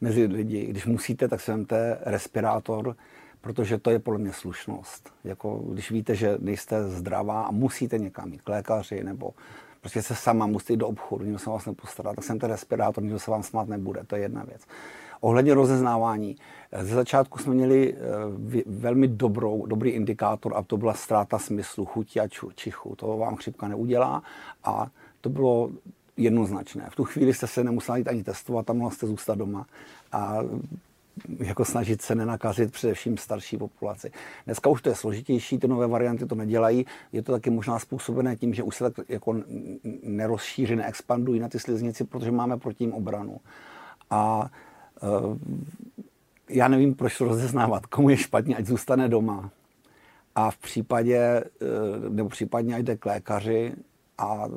mezi 0.00 0.24
lidi. 0.24 0.66
Když 0.66 0.86
musíte, 0.86 1.28
tak 1.28 1.40
si 1.40 1.50
vemte 1.50 1.98
respirátor, 2.00 2.96
protože 3.40 3.78
to 3.78 3.90
je 3.90 3.98
podle 3.98 4.18
mě 4.18 4.32
slušnost. 4.32 5.12
Jako, 5.24 5.56
když 5.58 5.90
víte, 5.90 6.14
že 6.14 6.36
nejste 6.40 6.88
zdravá 6.88 7.42
a 7.42 7.50
musíte 7.50 7.98
někam 7.98 8.32
jít 8.32 8.42
k 8.42 8.48
lékaři 8.48 9.04
nebo 9.04 9.34
prostě 9.80 10.02
se 10.02 10.14
sama 10.14 10.46
musíte 10.46 10.72
jít 10.72 10.76
do 10.76 10.88
obchodu, 10.88 11.24
nikdo 11.24 11.38
se 11.38 11.50
vás 11.50 11.66
nepostará, 11.66 12.14
tak 12.14 12.24
jsem 12.24 12.38
ten 12.38 12.50
respirátor, 12.50 13.04
nikdo 13.04 13.18
se 13.18 13.30
vám 13.30 13.42
smát 13.42 13.68
nebude, 13.68 14.04
to 14.06 14.16
je 14.16 14.22
jedna 14.22 14.44
věc. 14.44 14.62
Ohledně 15.20 15.54
rozeznávání, 15.54 16.36
ze 16.80 16.94
začátku 16.94 17.38
jsme 17.38 17.54
měli 17.54 17.94
eh, 17.94 18.62
velmi 18.66 19.08
dobrou, 19.08 19.66
dobrý 19.66 19.90
indikátor 19.90 20.52
a 20.56 20.62
to 20.62 20.76
byla 20.76 20.94
ztráta 20.94 21.38
smyslu, 21.38 21.84
chuti 21.84 22.20
a 22.20 22.28
čichu. 22.54 22.96
To 22.96 23.16
vám 23.16 23.36
chřipka 23.36 23.68
neudělá 23.68 24.22
a 24.64 24.86
to 25.20 25.28
bylo 25.28 25.70
jednoznačné. 26.16 26.88
V 26.90 26.96
tu 26.96 27.04
chvíli 27.04 27.34
jste 27.34 27.46
se 27.46 27.64
nemuseli 27.64 28.00
jít 28.00 28.08
ani 28.08 28.24
testovat, 28.24 28.66
tam 28.66 28.78
mohli 28.78 28.94
jste 28.94 29.06
zůstat 29.06 29.38
doma 29.38 29.66
a 30.12 30.38
jako 31.38 31.64
snažit 31.64 32.02
se 32.02 32.14
nenakazit 32.14 32.72
především 32.72 33.16
starší 33.16 33.56
populaci. 33.56 34.10
Dneska 34.44 34.70
už 34.70 34.82
to 34.82 34.88
je 34.88 34.94
složitější, 34.94 35.58
ty 35.58 35.68
nové 35.68 35.86
varianty 35.86 36.26
to 36.26 36.34
nedělají. 36.34 36.86
Je 37.12 37.22
to 37.22 37.32
taky 37.32 37.50
možná 37.50 37.78
způsobené 37.78 38.36
tím, 38.36 38.54
že 38.54 38.62
už 38.62 38.76
se 38.76 38.90
tak 38.90 39.08
jako 39.08 39.36
nerozšíří, 40.02 40.76
neexpandují 40.76 41.40
na 41.40 41.48
ty 41.48 41.58
sliznici, 41.58 42.04
protože 42.04 42.30
máme 42.30 42.56
proti 42.56 42.84
ním 42.84 42.94
obranu. 42.94 43.40
A 44.10 44.50
já 46.48 46.68
nevím, 46.68 46.94
proč 46.94 47.20
rozeznávat, 47.20 47.86
komu 47.86 48.08
je 48.08 48.16
špatně, 48.16 48.56
ať 48.56 48.66
zůstane 48.66 49.08
doma. 49.08 49.50
A 50.34 50.50
v 50.50 50.56
případě, 50.56 51.44
uh, 52.04 52.14
nebo 52.14 52.28
případně 52.28 52.78
jde 52.78 52.96
k 52.96 53.06
lékaři 53.06 53.74
a 54.18 54.48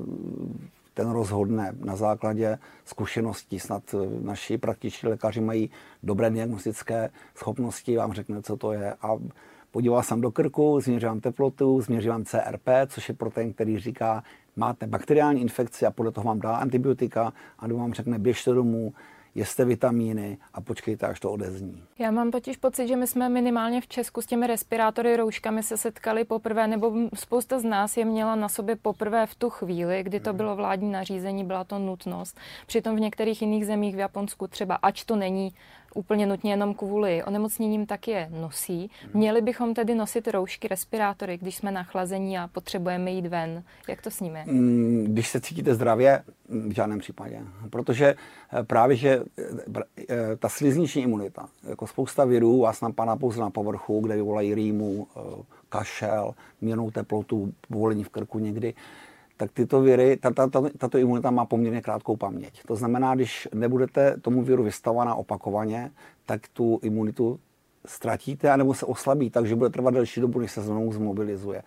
ten 0.94 1.12
rozhodne 1.12 1.72
na 1.80 1.96
základě 1.96 2.58
zkušeností. 2.86 3.60
Snad 3.60 3.84
eh, 3.94 3.98
naši 4.22 4.58
praktičtí 4.58 5.08
lékaři 5.08 5.42
mají 5.42 5.70
dobré 6.04 6.30
diagnostické 6.30 7.10
schopnosti, 7.36 7.98
vám 7.98 8.14
řekne, 8.14 8.42
co 8.42 8.58
to 8.58 8.72
je. 8.72 8.94
A 8.94 9.18
podíval 9.72 10.04
jsem 10.04 10.22
do 10.22 10.32
krku, 10.32 10.80
změřím 10.80 11.22
teplotu, 11.22 11.82
změřím 11.82 12.26
CRP, 12.26 12.68
což 12.88 13.10
je 13.10 13.16
protein, 13.16 13.54
který 13.54 13.80
říká, 13.80 14.24
máte 14.56 14.88
bakteriální 14.88 15.42
infekci 15.42 15.86
a 15.86 15.92
podle 15.92 16.12
toho 16.12 16.26
vám 16.26 16.40
dá 16.40 16.56
antibiotika 16.56 17.34
a 17.60 17.68
vám 17.68 17.94
řekne, 17.94 18.20
běžte 18.20 18.54
domů, 18.54 18.94
jeste 19.36 19.66
vitamíny 19.66 20.38
a 20.54 20.62
počkejte, 20.62 21.08
až 21.08 21.20
to 21.20 21.32
odezní. 21.32 21.84
Já 22.00 22.12
mám 22.12 22.32
totiž 22.32 22.58
pocit, 22.58 22.88
že 22.88 22.96
my 22.96 23.08
jsme 23.08 23.30
minimálně 23.30 23.82
v 23.82 23.88
Česku 23.88 24.22
s 24.22 24.26
těmi 24.26 24.48
respirátory, 24.48 25.18
rouškami 25.18 25.64
se 25.64 25.78
setkali 25.78 26.24
poprvé, 26.24 26.68
nebo 26.68 26.94
spousta 27.16 27.60
z 27.60 27.64
nás 27.64 27.98
je 27.98 28.06
měla 28.06 28.36
na 28.36 28.50
sobě 28.50 28.76
poprvé 28.76 29.26
v 29.26 29.36
tu 29.36 29.50
chvíli, 29.50 30.04
kdy 30.04 30.20
to 30.20 30.30
hmm. 30.30 30.38
bylo 30.38 30.56
vládní 30.56 30.92
nařízení, 30.92 31.44
byla 31.44 31.64
to 31.64 31.80
nutnost. 31.80 32.38
Přitom 32.68 32.96
v 32.96 33.00
některých 33.00 33.42
jiných 33.42 33.66
zemích, 33.66 33.96
v 33.96 34.00
Japonsku 34.00 34.48
třeba, 34.48 34.76
ač 34.76 35.04
to 35.04 35.16
není 35.16 35.54
úplně 35.96 36.26
nutně 36.26 36.52
jenom 36.52 36.74
kvůli 36.74 37.24
onemocněním, 37.24 37.86
tak 37.86 38.08
je 38.08 38.30
nosí. 38.32 38.92
Měli 39.14 39.42
bychom 39.42 39.74
tedy 39.74 39.96
nosit 39.96 40.28
roušky, 40.28 40.68
respirátory, 40.68 41.38
když 41.38 41.56
jsme 41.56 41.72
na 41.72 41.84
chlazení 41.84 42.38
a 42.38 42.48
potřebujeme 42.48 43.12
jít 43.12 43.28
ven. 43.28 43.64
Jak 43.88 44.02
to 44.02 44.12
s 44.12 44.20
nimi? 44.20 44.44
Mm, 44.46 45.06
když 45.10 45.28
se 45.28 45.42
cítíte 45.42 45.76
zdravě, 45.76 46.24
v 46.52 46.72
žádném 46.72 47.00
případě. 47.00 47.42
Protože 47.70 48.16
eh, 48.54 48.64
právě, 48.64 48.96
že 48.96 49.24
eh, 49.38 49.82
eh, 50.10 50.36
ta 50.36 50.50
slizniční 50.50 51.02
imunita, 51.02 51.50
jako 51.70 51.88
spousta 51.88 52.26
virů 52.26 52.60
vás 52.60 52.82
napadá 52.82 53.16
pouze 53.16 53.42
na 53.42 53.50
povrchu, 53.50 54.00
kde 54.00 54.16
vyvolají 54.16 54.56
rýmu, 54.56 55.08
kašel, 55.70 56.34
měrnou 56.62 56.92
teplotu, 56.92 57.54
bolení 57.70 58.04
v 58.04 58.10
krku 58.10 58.40
někdy, 58.40 58.74
tak 59.42 59.52
tyto 59.52 59.82
viry, 59.82 60.18
tato, 60.18 60.50
tato, 60.50 60.70
tato 60.78 60.98
imunita 60.98 61.32
má 61.32 61.46
poměrně 61.46 61.82
krátkou 61.82 62.16
paměť. 62.16 62.62
To 62.68 62.76
znamená, 62.76 63.16
když 63.16 63.48
nebudete 63.54 64.18
tomu 64.22 64.44
viru 64.44 64.64
vystavovaná 64.64 65.16
opakovaně, 65.16 65.92
tak 66.26 66.48
tu 66.54 66.80
imunitu 66.84 67.40
ztratíte 67.86 68.52
anebo 68.52 68.74
se 68.74 68.86
oslabí, 68.86 69.30
takže 69.30 69.56
bude 69.56 69.70
trvat 69.70 69.94
delší 69.94 70.22
dobu, 70.22 70.40
než 70.40 70.52
se 70.52 70.62
znovu 70.62 70.94
zmobilizuje. 70.94 71.64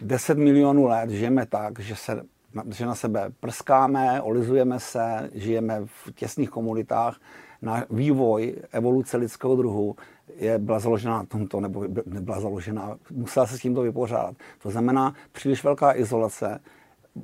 10 0.00 0.38
milionů 0.38 0.86
let 0.86 1.10
žijeme 1.10 1.46
tak, 1.46 1.80
že 1.80 1.96
se 1.96 2.22
že 2.70 2.86
na 2.86 2.94
sebe 2.94 3.30
prskáme, 3.40 4.22
olizujeme 4.22 4.80
se, 4.80 5.30
žijeme 5.34 5.80
v 5.84 6.12
těsných 6.14 6.50
komunitách. 6.50 7.20
Na 7.62 7.84
vývoj 7.90 8.56
evoluce 8.72 9.16
lidského 9.16 9.56
druhu 9.56 9.96
je, 10.36 10.58
byla 10.58 10.78
založena 10.78 11.16
na 11.18 11.24
tomto, 11.24 11.60
nebo 11.60 11.84
nebyla 12.06 12.40
založena, 12.40 12.98
musela 13.10 13.46
se 13.46 13.58
s 13.58 13.60
tímto 13.60 13.82
vypořádat. 13.82 14.36
To 14.62 14.70
znamená, 14.70 15.14
příliš 15.32 15.64
velká 15.64 15.96
izolace 15.96 16.60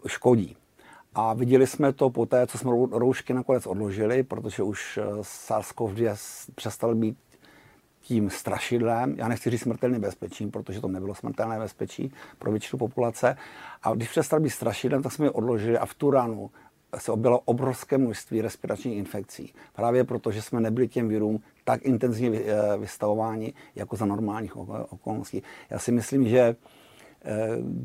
škodí. 0.06 0.56
A 1.14 1.34
viděli 1.34 1.66
jsme 1.66 1.92
to 1.92 2.10
po 2.10 2.26
té, 2.26 2.46
co 2.46 2.58
jsme 2.58 2.70
roušky 2.90 3.34
nakonec 3.34 3.66
odložili, 3.66 4.22
protože 4.22 4.62
už 4.62 4.98
eh, 4.98 5.02
SARS-CoV-2 5.20 6.16
přestal 6.54 6.94
být 6.94 7.18
tím 8.06 8.30
strašidlem. 8.30 9.14
Já 9.18 9.28
nechci 9.28 9.50
říct 9.50 9.60
smrtelně 9.60 9.98
bezpečím, 9.98 10.50
protože 10.50 10.80
to 10.80 10.88
nebylo 10.88 11.14
smrtelné 11.14 11.58
bezpečí 11.58 12.12
pro 12.38 12.50
většinu 12.50 12.78
populace. 12.78 13.36
A 13.82 13.94
když 13.94 14.08
přestal 14.08 14.40
být 14.40 14.50
strašidlem, 14.50 15.02
tak 15.02 15.12
jsme 15.12 15.26
je 15.26 15.30
odložili 15.30 15.78
a 15.78 15.86
v 15.86 15.94
tu 15.94 16.10
ranu 16.10 16.50
se 16.98 17.12
objelo 17.12 17.40
obrovské 17.40 17.98
množství 17.98 18.40
respiračních 18.42 18.98
infekcí. 18.98 19.52
Právě 19.72 20.04
proto, 20.04 20.32
že 20.32 20.42
jsme 20.42 20.60
nebyli 20.60 20.88
těm 20.88 21.08
virům 21.08 21.40
tak 21.64 21.82
intenzivně 21.82 22.40
eh, 22.40 22.78
vystavováni 22.78 23.54
jako 23.74 23.96
za 23.96 24.06
normálních 24.06 24.56
okolností. 24.56 25.42
Já 25.70 25.78
si 25.78 25.92
myslím, 25.92 26.28
že 26.28 26.40
eh, 26.40 26.56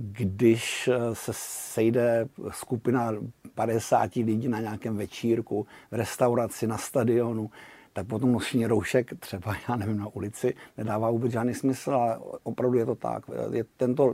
když 0.02 0.88
eh, 0.94 1.16
se 1.16 1.32
sejde 1.36 2.28
skupina 2.50 3.14
50 3.56 4.16
lidí 4.16 4.48
na 4.48 4.60
nějakém 4.60 4.98
večírku, 4.98 5.68
v 5.92 5.96
restauraci, 5.96 6.68
na 6.68 6.78
stadionu, 6.78 7.50
tak 7.94 8.08
potom 8.08 8.32
nošení 8.32 8.66
roušek 8.66 9.20
třeba, 9.20 9.56
já 9.70 9.76
nevím, 9.76 9.98
na 9.98 10.08
ulici 10.08 10.54
nedává 10.78 11.12
vůbec 11.12 11.32
žádný 11.32 11.54
smysl, 11.54 11.92
ale 11.92 12.20
opravdu 12.44 12.78
je 12.78 12.86
to 12.86 12.96
tak. 12.96 13.24
Je 13.52 13.66
tento, 13.78 14.14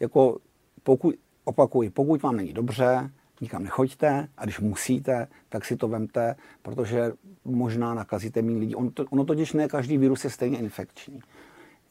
jako 0.00 0.38
pokud, 0.82 1.14
opakuji, 1.44 1.90
pokud 1.90 2.22
vám 2.22 2.36
není 2.36 2.52
dobře, 2.52 3.10
nikam 3.40 3.62
nechoďte 3.62 4.28
a 4.36 4.44
když 4.44 4.60
musíte, 4.60 5.28
tak 5.48 5.64
si 5.64 5.76
to 5.76 5.88
vemte, 5.88 6.36
protože 6.62 7.12
možná 7.44 7.94
nakazíte 7.94 8.42
méně 8.42 8.58
lidí. 8.58 8.74
On 8.74 8.90
to, 8.90 9.04
ono 9.10 9.24
totiž 9.24 9.52
ne 9.52 9.68
každý 9.68 9.98
virus 9.98 10.24
je 10.24 10.30
stejně 10.30 10.58
infekční. 10.58 11.20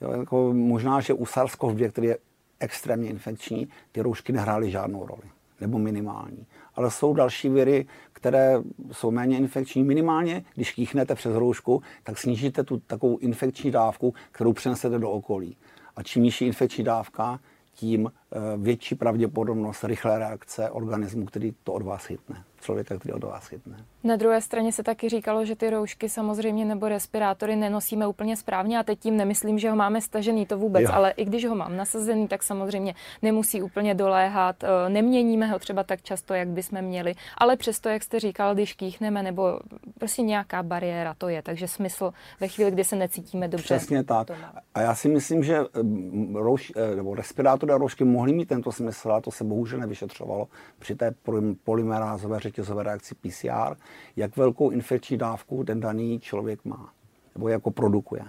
Jo, 0.01 0.11
jako 0.11 0.53
možná, 0.53 1.01
že 1.01 1.13
u 1.13 1.23
SARS-CoV-2, 1.23 1.89
který 1.89 2.07
je 2.07 2.17
extrémně 2.59 3.09
infekční, 3.09 3.67
ty 3.91 4.01
roušky 4.01 4.33
nehrály 4.33 4.71
žádnou 4.71 5.05
roli, 5.05 5.21
nebo 5.61 5.79
minimální. 5.79 6.45
Ale 6.75 6.91
jsou 6.91 7.13
další 7.13 7.49
viry, 7.49 7.87
které 8.13 8.55
jsou 8.91 9.11
méně 9.11 9.37
infekční. 9.37 9.83
Minimálně, 9.83 10.43
když 10.55 10.71
kýchnete 10.71 11.15
přes 11.15 11.35
roušku, 11.35 11.81
tak 12.03 12.17
snížíte 12.17 12.63
tu 12.63 12.77
takovou 12.77 13.17
infekční 13.17 13.71
dávku, 13.71 14.13
kterou 14.31 14.53
přenesete 14.53 14.99
do 14.99 15.11
okolí. 15.11 15.57
A 15.95 16.03
čím 16.03 16.23
nižší 16.23 16.45
infekční 16.45 16.83
dávka, 16.83 17.39
tím 17.73 18.11
větší 18.57 18.95
pravděpodobnost 18.95 19.83
rychlé 19.83 20.19
reakce 20.19 20.69
organismu, 20.69 21.25
který 21.25 21.53
to 21.63 21.73
od 21.73 21.81
vás 21.81 22.05
chytne 22.05 22.43
člověka, 22.61 22.97
který 22.99 23.13
od 23.13 23.23
vás 23.23 23.47
chytne. 23.47 23.77
Na 24.03 24.15
druhé 24.15 24.41
straně 24.41 24.71
se 24.71 24.83
taky 24.83 25.09
říkalo, 25.09 25.45
že 25.45 25.55
ty 25.55 25.69
roušky 25.69 26.09
samozřejmě 26.09 26.65
nebo 26.65 26.89
respirátory 26.89 27.55
nenosíme 27.55 28.07
úplně 28.07 28.37
správně 28.37 28.79
a 28.79 28.83
teď 28.83 28.99
tím 28.99 29.17
nemyslím, 29.17 29.59
že 29.59 29.69
ho 29.69 29.75
máme 29.75 30.01
stažený 30.01 30.45
to 30.45 30.57
vůbec, 30.57 30.83
jo. 30.83 30.89
ale 30.93 31.11
i 31.11 31.25
když 31.25 31.45
ho 31.45 31.55
mám 31.55 31.77
nasazený, 31.77 32.27
tak 32.27 32.43
samozřejmě 32.43 32.95
nemusí 33.21 33.61
úplně 33.61 33.95
doléhat, 33.95 34.63
eh, 34.63 34.89
neměníme 34.89 35.47
ho 35.47 35.59
třeba 35.59 35.83
tak 35.83 36.01
často, 36.01 36.33
jak 36.33 36.47
bychom 36.47 36.81
měli, 36.81 37.13
ale 37.37 37.57
přesto, 37.57 37.89
jak 37.89 38.03
jste 38.03 38.19
říkal, 38.19 38.53
když 38.53 38.73
kýchneme 38.73 39.23
nebo 39.23 39.59
prostě 39.99 40.21
nějaká 40.21 40.63
bariéra 40.63 41.13
to 41.17 41.29
je, 41.29 41.41
takže 41.41 41.67
smysl 41.67 42.13
ve 42.39 42.47
chvíli, 42.47 42.71
kdy 42.71 42.83
se 42.83 42.95
necítíme 42.95 43.47
dobře. 43.47 43.75
Přesně 43.75 44.03
tak. 44.03 44.31
A 44.75 44.81
já 44.81 44.95
si 44.95 45.09
myslím, 45.09 45.43
že 45.43 45.59
mm, 45.81 46.35
rouš, 46.35 46.71
eh, 46.75 46.95
nebo 46.95 47.15
respirátory 47.15 47.73
a 47.73 47.77
roušky 47.77 48.03
mohly 48.19 48.33
mít 48.33 48.49
tento 48.49 48.71
smysl, 48.71 49.11
a 49.11 49.21
to 49.21 49.31
se 49.31 49.43
bohužel 49.43 49.79
nevyšetřovalo 49.79 50.47
při 50.79 50.95
té 50.95 51.15
polymerázové 51.63 52.39
řetězové 52.39 52.83
reakci 52.83 53.15
PCR, 53.15 53.75
jak 54.15 54.37
velkou 54.37 54.69
infekční 54.69 55.17
dávku 55.17 55.63
ten 55.63 55.79
daný 55.79 56.19
člověk 56.19 56.65
má, 56.65 56.93
nebo 57.35 57.47
jako 57.47 57.71
produkuje. 57.71 58.25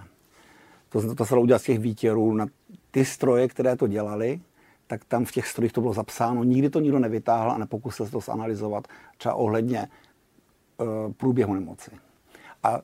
To, 0.89 1.15
to 1.15 1.25
se 1.25 1.33
dalo 1.33 1.43
udělat 1.43 1.59
z 1.59 1.65
těch 1.65 1.79
výtěrů 1.79 2.33
na 2.33 2.45
ty 2.91 3.05
stroje, 3.05 3.47
které 3.47 3.75
to 3.75 3.87
dělali, 3.87 4.39
tak 4.87 5.05
tam 5.05 5.25
v 5.25 5.31
těch 5.31 5.47
strojích 5.47 5.73
to 5.73 5.81
bylo 5.81 5.93
zapsáno, 5.93 6.43
nikdy 6.43 6.69
to 6.69 6.79
nikdo 6.79 6.99
nevytáhl 6.99 7.51
a 7.51 7.57
nepokusil 7.57 8.05
se 8.05 8.11
to 8.11 8.19
zanalizovat 8.19 8.87
třeba 9.17 9.35
ohledně 9.35 9.79
e, 9.79 9.87
průběhu 11.13 11.53
nemoci. 11.53 11.91
A 12.63 12.77
e, 12.77 12.81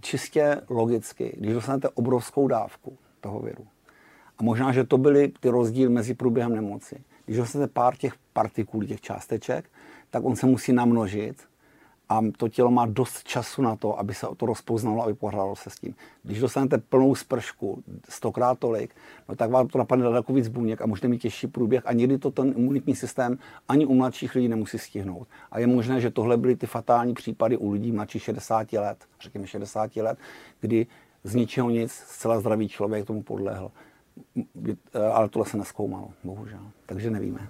čistě 0.00 0.60
logicky, 0.68 1.36
když 1.38 1.54
dostanete 1.54 1.88
obrovskou 1.88 2.48
dávku 2.48 2.98
toho 3.20 3.40
viru, 3.40 3.66
možná, 4.42 4.72
že 4.72 4.84
to 4.84 4.98
byly 4.98 5.32
ty 5.40 5.48
rozdíly 5.48 5.92
mezi 5.92 6.14
průběhem 6.14 6.54
nemoci. 6.54 6.96
Když 7.24 7.36
dostanete 7.36 7.72
pár 7.72 7.96
těch 7.96 8.14
partikulí, 8.32 8.86
těch 8.86 9.00
částeček, 9.00 9.70
tak 10.10 10.24
on 10.24 10.36
se 10.36 10.46
musí 10.46 10.72
namnožit 10.72 11.36
a 12.08 12.20
to 12.36 12.48
tělo 12.48 12.70
má 12.70 12.86
dost 12.86 13.24
času 13.24 13.62
na 13.62 13.76
to, 13.76 13.98
aby 13.98 14.14
se 14.14 14.26
to 14.36 14.46
rozpoznalo 14.46 15.02
a 15.02 15.06
vypořádalo 15.06 15.56
se 15.56 15.70
s 15.70 15.74
tím. 15.74 15.94
Když 16.22 16.40
dostanete 16.40 16.78
plnou 16.78 17.14
spršku, 17.14 17.82
stokrát 18.08 18.58
tolik, 18.58 18.94
no 19.28 19.36
tak 19.36 19.50
vám 19.50 19.68
to 19.68 19.78
napadne 19.78 20.04
daleko 20.04 20.32
víc 20.32 20.48
buněk 20.48 20.82
a 20.82 20.86
můžete 20.86 21.08
mít 21.08 21.18
těžší 21.18 21.46
průběh 21.46 21.86
a 21.86 21.92
někdy 21.92 22.18
to 22.18 22.30
ten 22.30 22.54
imunitní 22.56 22.96
systém 22.96 23.38
ani 23.68 23.86
u 23.86 23.94
mladších 23.94 24.34
lidí 24.34 24.48
nemusí 24.48 24.78
stihnout. 24.78 25.28
A 25.50 25.58
je 25.58 25.66
možné, 25.66 26.00
že 26.00 26.10
tohle 26.10 26.36
byly 26.36 26.56
ty 26.56 26.66
fatální 26.66 27.14
případy 27.14 27.56
u 27.56 27.70
lidí 27.70 27.92
mladších 27.92 28.22
60 28.22 28.72
let, 28.72 28.98
řekněme 29.20 29.46
60 29.46 29.96
let, 29.96 30.18
kdy 30.60 30.86
z 31.24 31.34
ničeho 31.34 31.70
nic, 31.70 31.92
zcela 31.92 32.40
zdravý 32.40 32.68
člověk 32.68 33.06
tomu 33.06 33.22
podlehl. 33.22 33.70
Ale 35.12 35.28
tohle 35.28 35.48
se 35.48 35.56
neskoumalo, 35.56 36.10
bohužel. 36.24 36.60
Takže 36.86 37.10
nevíme. 37.10 37.48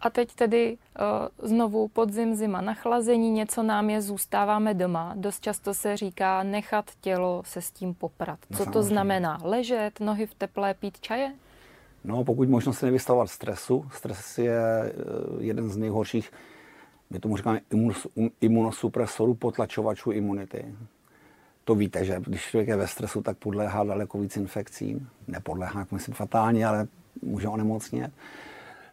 A 0.00 0.10
teď 0.10 0.34
tedy 0.34 0.78
uh, 1.40 1.48
znovu 1.48 1.88
podzim, 1.88 2.34
zima, 2.34 2.60
nachlazení, 2.60 3.30
něco 3.30 3.62
nám 3.62 3.90
je, 3.90 4.02
zůstáváme 4.02 4.74
doma. 4.74 5.12
Dost 5.16 5.40
často 5.40 5.74
se 5.74 5.96
říká 5.96 6.42
nechat 6.42 6.90
tělo 7.00 7.42
se 7.46 7.62
s 7.62 7.70
tím 7.70 7.94
poprat. 7.94 8.38
No, 8.50 8.58
Co 8.58 8.70
to 8.70 8.82
znamená? 8.82 9.38
Ležet, 9.42 10.00
nohy 10.00 10.26
v 10.26 10.34
teple, 10.34 10.74
pít 10.74 11.00
čaje? 11.00 11.34
No, 12.04 12.24
pokud 12.24 12.48
možno 12.48 12.72
se 12.72 12.86
nevystavovat 12.86 13.30
stresu. 13.30 13.86
Stres 13.92 14.38
je 14.38 14.58
eh, 14.58 14.92
jeden 15.38 15.68
z 15.68 15.76
nejhorších, 15.76 16.32
my 17.10 17.18
tomu 17.18 17.36
říkáme 17.36 17.60
imunosupresorů, 18.40 19.34
potlačovačů 19.34 20.10
imunity. 20.10 20.74
To 21.64 21.74
víte, 21.74 22.04
že 22.04 22.20
když 22.20 22.42
člověk 22.42 22.68
je 22.68 22.76
ve 22.76 22.86
stresu, 22.86 23.22
tak 23.22 23.36
podléhá 23.36 23.84
daleko 23.84 24.18
víc 24.18 24.36
infekcím. 24.36 25.08
Nepodléhá, 25.28 25.80
jak 25.80 25.92
myslím, 25.92 26.14
fatálně, 26.14 26.66
ale 26.66 26.86
může 27.22 27.48
onemocnit. 27.48 28.10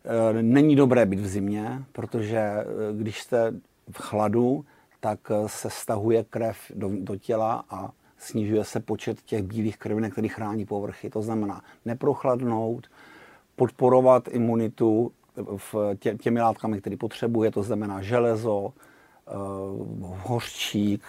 Eh, 0.06 0.44
není 0.44 0.76
dobré 0.76 1.06
být 1.06 1.20
v 1.20 1.28
zimě, 1.28 1.84
protože 1.92 2.38
eh, 2.38 2.66
když 2.98 3.22
jste 3.22 3.52
v 3.92 3.98
chladu, 3.98 4.66
tak 5.00 5.20
se 5.48 5.70
stahuje 5.70 6.24
krev 6.24 6.58
do, 6.76 6.90
do 6.94 7.16
těla 7.16 7.64
a 7.70 7.92
snižuje 8.18 8.64
se 8.64 8.80
počet 8.80 9.22
těch 9.22 9.44
bílých 9.44 9.78
krvinek, 9.78 10.12
který 10.12 10.28
chrání 10.28 10.66
povrchy. 10.66 11.10
To 11.10 11.22
znamená 11.22 11.64
neprochladnout, 11.86 12.88
podporovat 13.56 14.28
imunitu 14.28 15.12
v 15.58 15.76
tě, 16.00 16.16
těmi 16.16 16.42
látkami, 16.42 16.82
které 16.82 16.98
potřebuje, 16.98 17.52
to 17.52 17.64
znamená 17.64 18.02
železo, 18.02 18.74
hořčík, 20.02 21.04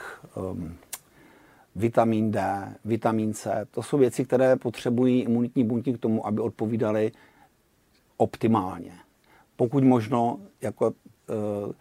vitamin 1.76 2.30
D, 2.30 2.68
vitamin 2.84 3.34
C. 3.34 3.66
To 3.70 3.82
jsou 3.82 3.98
věci, 3.98 4.24
které 4.24 4.56
potřebují 4.56 5.22
imunitní 5.22 5.64
buňky 5.64 5.92
k 5.92 5.98
tomu, 5.98 6.26
aby 6.26 6.40
odpovídaly 6.40 7.12
optimálně. 8.16 8.92
Pokud 9.56 9.84
možno 9.84 10.38
jako 10.60 10.86
uh, 10.86 11.72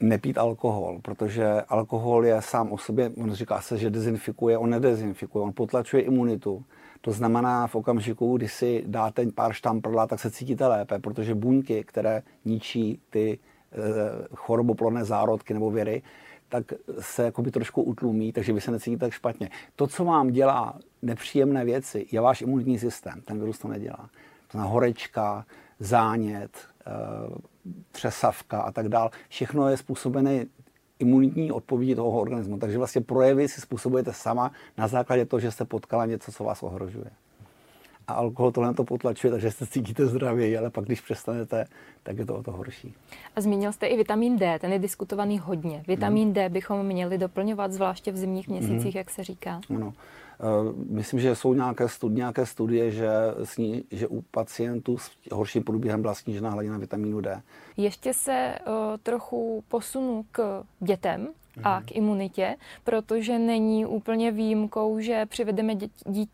nepít 0.00 0.38
alkohol, 0.38 0.98
protože 1.02 1.62
alkohol 1.68 2.26
je 2.26 2.42
sám 2.42 2.72
o 2.72 2.78
sobě, 2.78 3.10
on 3.16 3.32
říká 3.32 3.60
se, 3.60 3.78
že 3.78 3.90
dezinfikuje, 3.90 4.58
on 4.58 4.70
nedezinfikuje, 4.70 5.44
on 5.44 5.52
potlačuje 5.52 6.02
imunitu. 6.02 6.64
To 7.00 7.12
znamená 7.12 7.66
v 7.66 7.74
okamžiku, 7.74 8.36
kdy 8.36 8.48
si 8.48 8.84
dáte 8.86 9.26
pár 9.34 9.52
štamprla, 9.52 10.06
tak 10.06 10.20
se 10.20 10.30
cítíte 10.30 10.66
lépe, 10.66 10.98
protože 10.98 11.34
buňky, 11.34 11.84
které 11.84 12.22
ničí 12.44 13.00
ty 13.10 13.38
e, 13.38 13.78
choroboplodné 14.34 15.04
zárodky 15.04 15.54
nebo 15.54 15.70
věry, 15.70 16.02
tak 16.48 16.72
se 17.00 17.22
jakoby 17.22 17.50
trošku 17.50 17.82
utlumí, 17.82 18.32
takže 18.32 18.52
vy 18.52 18.60
se 18.60 18.70
necítíte 18.70 19.00
tak 19.00 19.12
špatně. 19.12 19.50
To, 19.76 19.86
co 19.86 20.04
vám 20.04 20.30
dělá 20.30 20.78
nepříjemné 21.02 21.64
věci, 21.64 22.06
je 22.12 22.20
váš 22.20 22.42
imunitní 22.42 22.78
systém. 22.78 23.20
Ten 23.24 23.38
virus 23.38 23.58
to 23.58 23.68
nedělá. 23.68 24.10
To 24.46 24.52
znamená 24.52 24.70
horečka, 24.72 25.46
zánět, 25.80 26.50
e, 26.86 26.92
třesavka 27.92 28.60
a 28.60 28.72
tak 28.72 28.88
dále. 28.88 29.10
Všechno 29.28 29.68
je 29.68 29.76
způsobené 29.76 30.46
imunitní 30.98 31.52
odpovědi 31.52 31.94
toho 31.94 32.20
organismu. 32.20 32.58
Takže 32.58 32.78
vlastně 32.78 33.00
projevy 33.00 33.48
si 33.48 33.60
způsobujete 33.60 34.12
sama 34.12 34.52
na 34.78 34.88
základě 34.88 35.24
toho, 35.24 35.40
že 35.40 35.50
jste 35.50 35.64
potkala 35.64 36.06
něco, 36.06 36.32
co 36.32 36.44
vás 36.44 36.62
ohrožuje. 36.62 37.10
A 38.08 38.12
alkohol 38.12 38.52
tohle 38.52 38.74
to 38.74 38.84
potlačuje, 38.84 39.30
takže 39.30 39.50
se 39.50 39.66
cítíte 39.66 40.06
zdravě, 40.06 40.58
ale 40.58 40.70
pak 40.70 40.84
když 40.84 41.00
přestanete, 41.00 41.64
tak 42.02 42.18
je 42.18 42.26
to 42.26 42.36
o 42.36 42.42
to 42.42 42.52
horší. 42.52 42.94
A 43.36 43.40
zmínil 43.40 43.72
jste 43.72 43.86
i 43.86 43.96
vitamin 43.96 44.36
D, 44.36 44.58
ten 44.58 44.72
je 44.72 44.78
diskutovaný 44.78 45.38
hodně. 45.38 45.84
Vitamin 45.88 46.24
hmm. 46.24 46.32
D 46.32 46.48
bychom 46.48 46.86
měli 46.86 47.18
doplňovat, 47.18 47.72
zvláště 47.72 48.12
v 48.12 48.16
zimních 48.16 48.48
měsících, 48.48 48.94
hmm. 48.94 48.98
jak 48.98 49.10
se 49.10 49.24
říká. 49.24 49.60
Ano. 49.70 49.92
Eh, 50.40 50.72
myslím, 50.90 51.20
že 51.20 51.34
jsou 51.34 51.54
nějaké 51.54 51.88
studie, 51.88 52.16
nějaké 52.16 52.46
studie 52.46 52.90
že, 52.90 53.08
sní, 53.44 53.84
že 53.90 54.08
u 54.08 54.22
pacientů 54.22 54.98
s 54.98 55.10
horším 55.32 55.62
průběhem 55.62 56.02
byla 56.02 56.14
snížená 56.14 56.50
hladina 56.50 56.78
vitamínu 56.78 57.20
D. 57.20 57.42
Ještě 57.76 58.14
se 58.14 58.54
uh, 58.66 58.74
trochu 59.02 59.64
posunu 59.68 60.24
k 60.32 60.62
dětem 60.80 61.28
a 61.64 61.82
k 61.82 61.92
imunitě, 61.92 62.56
protože 62.84 63.38
není 63.38 63.86
úplně 63.86 64.32
výjimkou, 64.32 65.00
že 65.00 65.26
přivedeme 65.26 65.74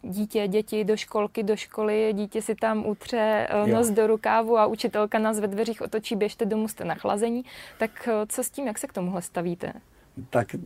dítě, 0.03 0.49
děti 0.49 0.85
do 0.85 0.97
školky, 0.97 1.43
do 1.43 1.57
školy, 1.57 2.13
dítě 2.13 2.43
si 2.43 2.55
tam 2.55 2.87
utře 2.87 3.47
eh, 3.51 3.67
nos 3.67 3.89
jo. 3.89 3.95
do 3.95 4.07
rukávu 4.07 4.59
a 4.59 4.67
učitelka 4.67 5.19
nás 5.19 5.41
ve 5.41 5.47
dveřích 5.47 5.83
otočí, 5.83 6.17
běžte 6.17 6.45
domů, 6.45 6.69
jste 6.69 6.85
na 6.85 6.95
chlazení. 6.95 7.45
Tak 7.79 8.09
co 8.29 8.45
s 8.45 8.51
tím, 8.51 8.67
jak 8.67 8.79
se 8.79 8.87
k 8.87 8.93
tomuhle 8.93 9.23
stavíte? 9.23 9.73
Tak 10.31 10.57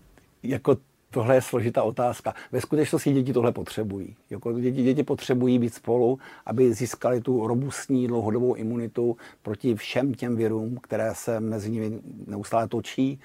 jako 0.43 0.77
Tohle 1.11 1.35
je 1.35 1.43
složitá 1.43 1.83
otázka. 1.83 2.35
Ve 2.53 2.61
skutečnosti 2.61 3.13
děti 3.13 3.33
tohle 3.33 3.53
potřebují. 3.53 4.17
Jako 4.31 4.61
děti, 4.61 4.83
děti 4.83 5.03
potřebují 5.03 5.59
být 5.59 5.75
spolu, 5.75 6.19
aby 6.47 6.75
získali 6.75 7.21
tu 7.21 7.47
robustní 7.47 8.07
dlouhodobou 8.07 8.55
imunitu 8.55 9.17
proti 9.43 9.75
všem 9.75 10.15
těm 10.15 10.37
virům, 10.37 10.79
které 10.83 11.15
se 11.15 11.41
mezi 11.41 11.71
nimi 11.71 12.01
neustále 12.27 12.69
točí, 12.69 13.21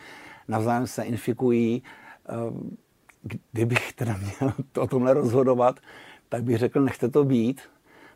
navzájem 0.47 0.87
se 0.87 1.03
infikují. 1.03 1.83
Ehm, 2.29 2.77
kdybych 3.51 3.93
teda 3.93 4.17
měl 4.17 4.53
to 4.71 4.81
o 4.81 4.87
tomhle 4.87 5.13
rozhodovat, 5.13 5.79
tak 6.29 6.43
bych 6.43 6.57
řekl, 6.57 6.81
nechte 6.81 7.09
to 7.09 7.23
být, 7.23 7.61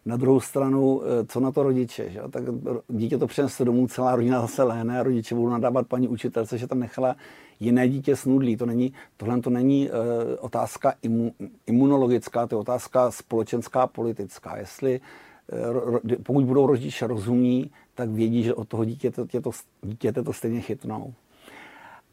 na 0.05 0.17
druhou 0.17 0.39
stranu, 0.39 1.01
eh, 1.03 1.25
co 1.25 1.39
na 1.39 1.51
to 1.51 1.63
rodiče? 1.63 2.09
Že? 2.09 2.21
Tak 2.29 2.43
dítě 2.87 3.17
to 3.17 3.27
přinese 3.27 3.65
domů, 3.65 3.87
celá 3.87 4.15
rodina 4.15 4.41
zase 4.41 4.63
lehne 4.63 4.99
a 4.99 5.03
rodiče 5.03 5.35
budou 5.35 5.49
nadávat 5.49 5.87
paní 5.87 6.07
učitelce, 6.07 6.57
že 6.57 6.67
tam 6.67 6.79
nechala 6.79 7.15
jiné 7.59 7.89
dítě 7.89 8.15
snudlí. 8.15 8.57
To 8.57 8.65
není, 8.65 8.93
tohle 9.17 9.41
to 9.41 9.49
není 9.49 9.89
uh, 9.89 9.95
otázka 10.39 10.93
imu, 11.01 11.33
imunologická, 11.65 12.47
to 12.47 12.55
je 12.55 12.59
otázka 12.59 13.11
společenská, 13.11 13.87
politická. 13.87 14.57
Jestli 14.57 15.01
pokud 16.23 16.45
budou 16.45 16.67
rodiče 16.67 17.07
rozumí, 17.07 17.71
tak 17.95 18.09
vědí, 18.09 18.43
že 18.43 18.53
od 18.53 18.67
toho 18.67 18.85
dítěte 18.85 19.25
to, 19.25 19.51
dítěte 19.81 20.23
to 20.23 20.33
stejně 20.33 20.61
chytnou 20.61 21.13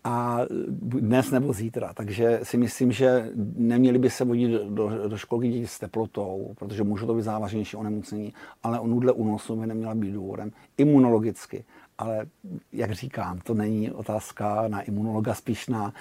a 0.05 0.40
dnes 0.79 1.31
nebo 1.31 1.53
zítra. 1.53 1.93
Takže 1.95 2.40
si 2.43 2.57
myslím, 2.57 2.93
že 2.93 3.31
neměli 3.57 3.99
by 3.99 4.11
se 4.11 4.25
vodit 4.25 4.51
do, 4.51 5.09
do 5.09 5.17
školky 5.17 5.49
děti 5.49 5.67
s 5.67 5.79
teplotou, 5.79 6.55
protože 6.59 6.85
můžou 6.85 7.07
to 7.07 7.14
být 7.14 7.23
závažnější 7.23 7.77
onemocnění, 7.77 8.35
ale 8.62 8.81
o 8.81 8.87
nudle 8.87 9.12
únosu 9.12 9.57
by 9.57 9.67
neměla 9.67 9.95
být 9.95 10.12
důvodem 10.12 10.53
imunologicky. 10.79 11.64
Ale 11.99 12.27
jak 12.73 12.93
říkám, 12.93 13.38
to 13.38 13.55
není 13.55 13.90
otázka 13.90 14.69
na 14.69 14.81
imunologa, 14.81 15.35
spíš 15.35 15.69
na 15.69 15.95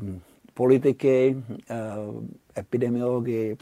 um, 0.00 0.20
politiky, 0.54 1.36
um, 1.36 2.28
epidemiologii, 2.58 3.56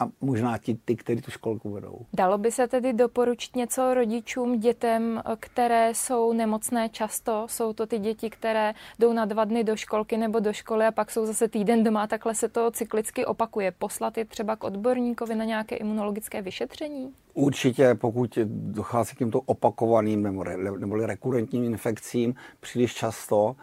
a 0.00 0.08
možná 0.20 0.58
ti, 0.58 0.78
ty, 0.84 0.96
kteří 0.96 1.22
tu 1.22 1.30
školku 1.30 1.70
vedou. 1.70 1.98
Dalo 2.12 2.38
by 2.38 2.52
se 2.52 2.68
tedy 2.68 2.92
doporučit 2.92 3.56
něco 3.56 3.94
rodičům, 3.94 4.60
dětem, 4.60 5.22
které 5.40 5.94
jsou 5.94 6.32
nemocné 6.32 6.88
často? 6.88 7.46
Jsou 7.50 7.72
to 7.72 7.86
ty 7.86 7.98
děti, 7.98 8.30
které 8.30 8.74
jdou 8.98 9.12
na 9.12 9.24
dva 9.24 9.44
dny 9.44 9.64
do 9.64 9.76
školky 9.76 10.16
nebo 10.16 10.40
do 10.40 10.52
školy 10.52 10.86
a 10.86 10.92
pak 10.92 11.10
jsou 11.10 11.26
zase 11.26 11.48
týden 11.48 11.84
doma, 11.84 12.06
takhle 12.06 12.34
se 12.34 12.48
to 12.48 12.70
cyklicky 12.70 13.26
opakuje. 13.26 13.72
Poslat 13.78 14.18
je 14.18 14.24
třeba 14.24 14.56
k 14.56 14.64
odborníkovi 14.64 15.34
na 15.34 15.44
nějaké 15.44 15.76
imunologické 15.76 16.42
vyšetření? 16.42 17.12
Určitě, 17.34 17.94
pokud 17.94 18.38
dochází 18.44 19.14
k 19.14 19.18
těmto 19.18 19.40
opakovaným 19.40 20.22
nebo, 20.22 20.44
nebo 20.78 20.96
rekurentním 20.96 21.64
infekcím 21.64 22.34
příliš 22.60 22.94
často 22.94 23.56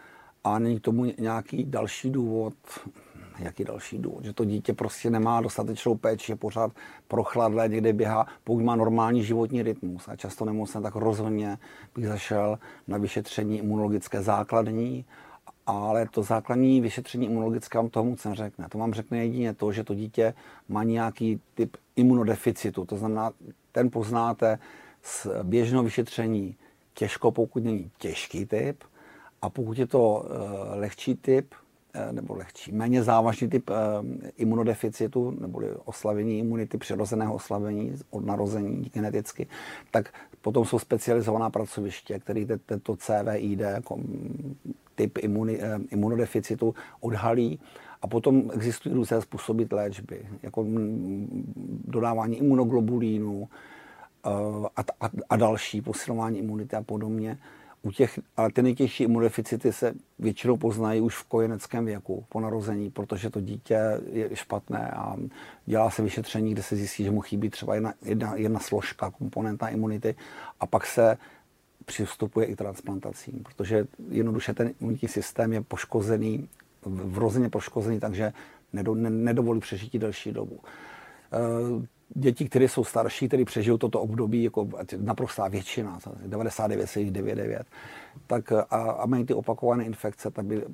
a 0.44 0.58
není 0.58 0.80
k 0.80 0.82
tomu 0.82 1.04
nějaký 1.18 1.64
další 1.64 2.10
důvod, 2.10 2.54
jaký 3.38 3.64
další 3.64 3.98
důvod, 3.98 4.24
že 4.24 4.32
to 4.32 4.44
dítě 4.44 4.72
prostě 4.72 5.10
nemá 5.10 5.40
dostatečnou 5.40 5.94
péči, 5.94 6.32
je 6.32 6.36
pořád 6.36 6.72
prochladlé, 7.08 7.68
někde 7.68 7.92
běhá, 7.92 8.26
pokud 8.44 8.62
má 8.62 8.76
normální 8.76 9.24
životní 9.24 9.62
rytmus 9.62 10.08
a 10.08 10.16
často 10.16 10.44
nemocné, 10.44 10.80
tak 10.80 10.94
rozhodně 10.94 11.58
bych 11.94 12.06
zašel 12.06 12.58
na 12.88 12.98
vyšetření 12.98 13.58
imunologické 13.58 14.22
základní, 14.22 15.04
ale 15.66 16.08
to 16.10 16.22
základní 16.22 16.80
vyšetření 16.80 17.26
imunologické 17.26 17.78
vám 17.78 17.88
toho 17.88 18.04
moc 18.04 18.24
neřekne. 18.24 18.68
To 18.68 18.78
vám 18.78 18.94
řekne 18.94 19.18
jedině 19.18 19.54
to, 19.54 19.72
že 19.72 19.84
to 19.84 19.94
dítě 19.94 20.34
má 20.68 20.84
nějaký 20.84 21.40
typ 21.54 21.76
imunodeficitu. 21.96 22.84
To 22.84 22.96
znamená, 22.96 23.30
ten 23.72 23.90
poznáte 23.90 24.58
z 25.02 25.26
běžného 25.42 25.82
vyšetření 25.82 26.56
těžko, 26.94 27.32
pokud 27.32 27.64
není 27.64 27.90
těžký 27.98 28.46
typ, 28.46 28.84
a 29.42 29.50
pokud 29.50 29.78
je 29.78 29.86
to 29.86 30.00
uh, 30.00 30.30
lehčí 30.74 31.14
typ, 31.14 31.54
Eh, 31.54 31.67
nebo 32.12 32.34
lehčí, 32.34 32.72
méně 32.72 33.02
závažný 33.02 33.48
typ 33.48 33.70
eh, 33.70 33.74
imunodeficitu, 34.36 35.30
nebo 35.40 35.60
oslavení 35.84 36.38
imunity, 36.38 36.78
přirozeného 36.78 37.34
oslavení 37.34 37.94
od 38.10 38.26
narození 38.26 38.90
geneticky, 38.94 39.46
tak 39.90 40.12
potom 40.40 40.64
jsou 40.64 40.78
specializovaná 40.78 41.50
pracoviště, 41.50 42.18
které 42.18 42.46
tento 42.66 42.96
CVID 42.96 43.60
jako 43.60 43.98
typ 44.94 45.18
imuni, 45.18 45.58
eh, 45.60 45.78
imunodeficitu 45.90 46.74
odhalí. 47.00 47.60
A 48.02 48.06
potom 48.06 48.50
existují 48.54 48.94
různé 48.94 49.20
způsoby 49.20 49.62
léčby, 49.70 50.26
jako 50.42 50.66
dodávání 51.84 52.38
imunoglobulínů 52.38 53.48
a, 54.76 54.84
a, 55.00 55.10
a 55.28 55.36
další, 55.36 55.82
posilování 55.82 56.38
imunity 56.38 56.76
a 56.76 56.82
podobně. 56.82 57.38
U 57.82 57.90
těch, 57.90 58.20
ale 58.36 58.52
ty 58.52 58.62
nejtěžší 58.62 59.04
imunodeficity 59.04 59.72
se 59.72 59.94
většinou 60.18 60.56
poznají 60.56 61.00
už 61.00 61.16
v 61.16 61.24
kojeneckém 61.24 61.84
věku 61.84 62.24
po 62.28 62.40
narození, 62.40 62.90
protože 62.90 63.30
to 63.30 63.40
dítě 63.40 63.80
je 64.12 64.36
špatné 64.36 64.90
a 64.90 65.16
dělá 65.66 65.90
se 65.90 66.02
vyšetření, 66.02 66.52
kde 66.52 66.62
se 66.62 66.76
zjistí, 66.76 67.04
že 67.04 67.10
mu 67.10 67.20
chybí 67.20 67.50
třeba 67.50 67.74
jedna, 67.74 67.94
jedna, 68.02 68.36
jedna 68.36 68.60
složka, 68.60 69.10
komponenta 69.10 69.68
imunity 69.68 70.14
a 70.60 70.66
pak 70.66 70.86
se 70.86 71.16
přistupuje 71.84 72.46
i 72.46 72.56
transplantacím, 72.56 73.42
protože 73.42 73.86
jednoduše 74.10 74.54
ten 74.54 74.74
imunitní 74.80 75.08
systém 75.08 75.52
je 75.52 75.60
poškozený, 75.60 76.48
vrozeně 76.86 77.48
poškozený, 77.48 78.00
takže 78.00 78.32
nedovolí 79.08 79.60
přežití 79.60 79.98
delší 79.98 80.32
dobu. 80.32 80.60
Eh, 82.16 82.20
děti, 82.20 82.48
které 82.48 82.68
jsou 82.68 82.84
starší, 82.84 83.28
které 83.28 83.44
přežijou 83.44 83.78
toto 83.78 84.00
období, 84.00 84.42
jako 84.42 84.68
naprostá 84.96 85.48
většina, 85.48 85.98
99,99, 85.98 87.62
tak 88.26 88.52
a, 88.52 88.62
a 88.70 89.06
mají 89.06 89.24
ty 89.24 89.34
opakované 89.34 89.84
infekce, 89.84 90.30
tak 90.30 90.44
by 90.44 90.64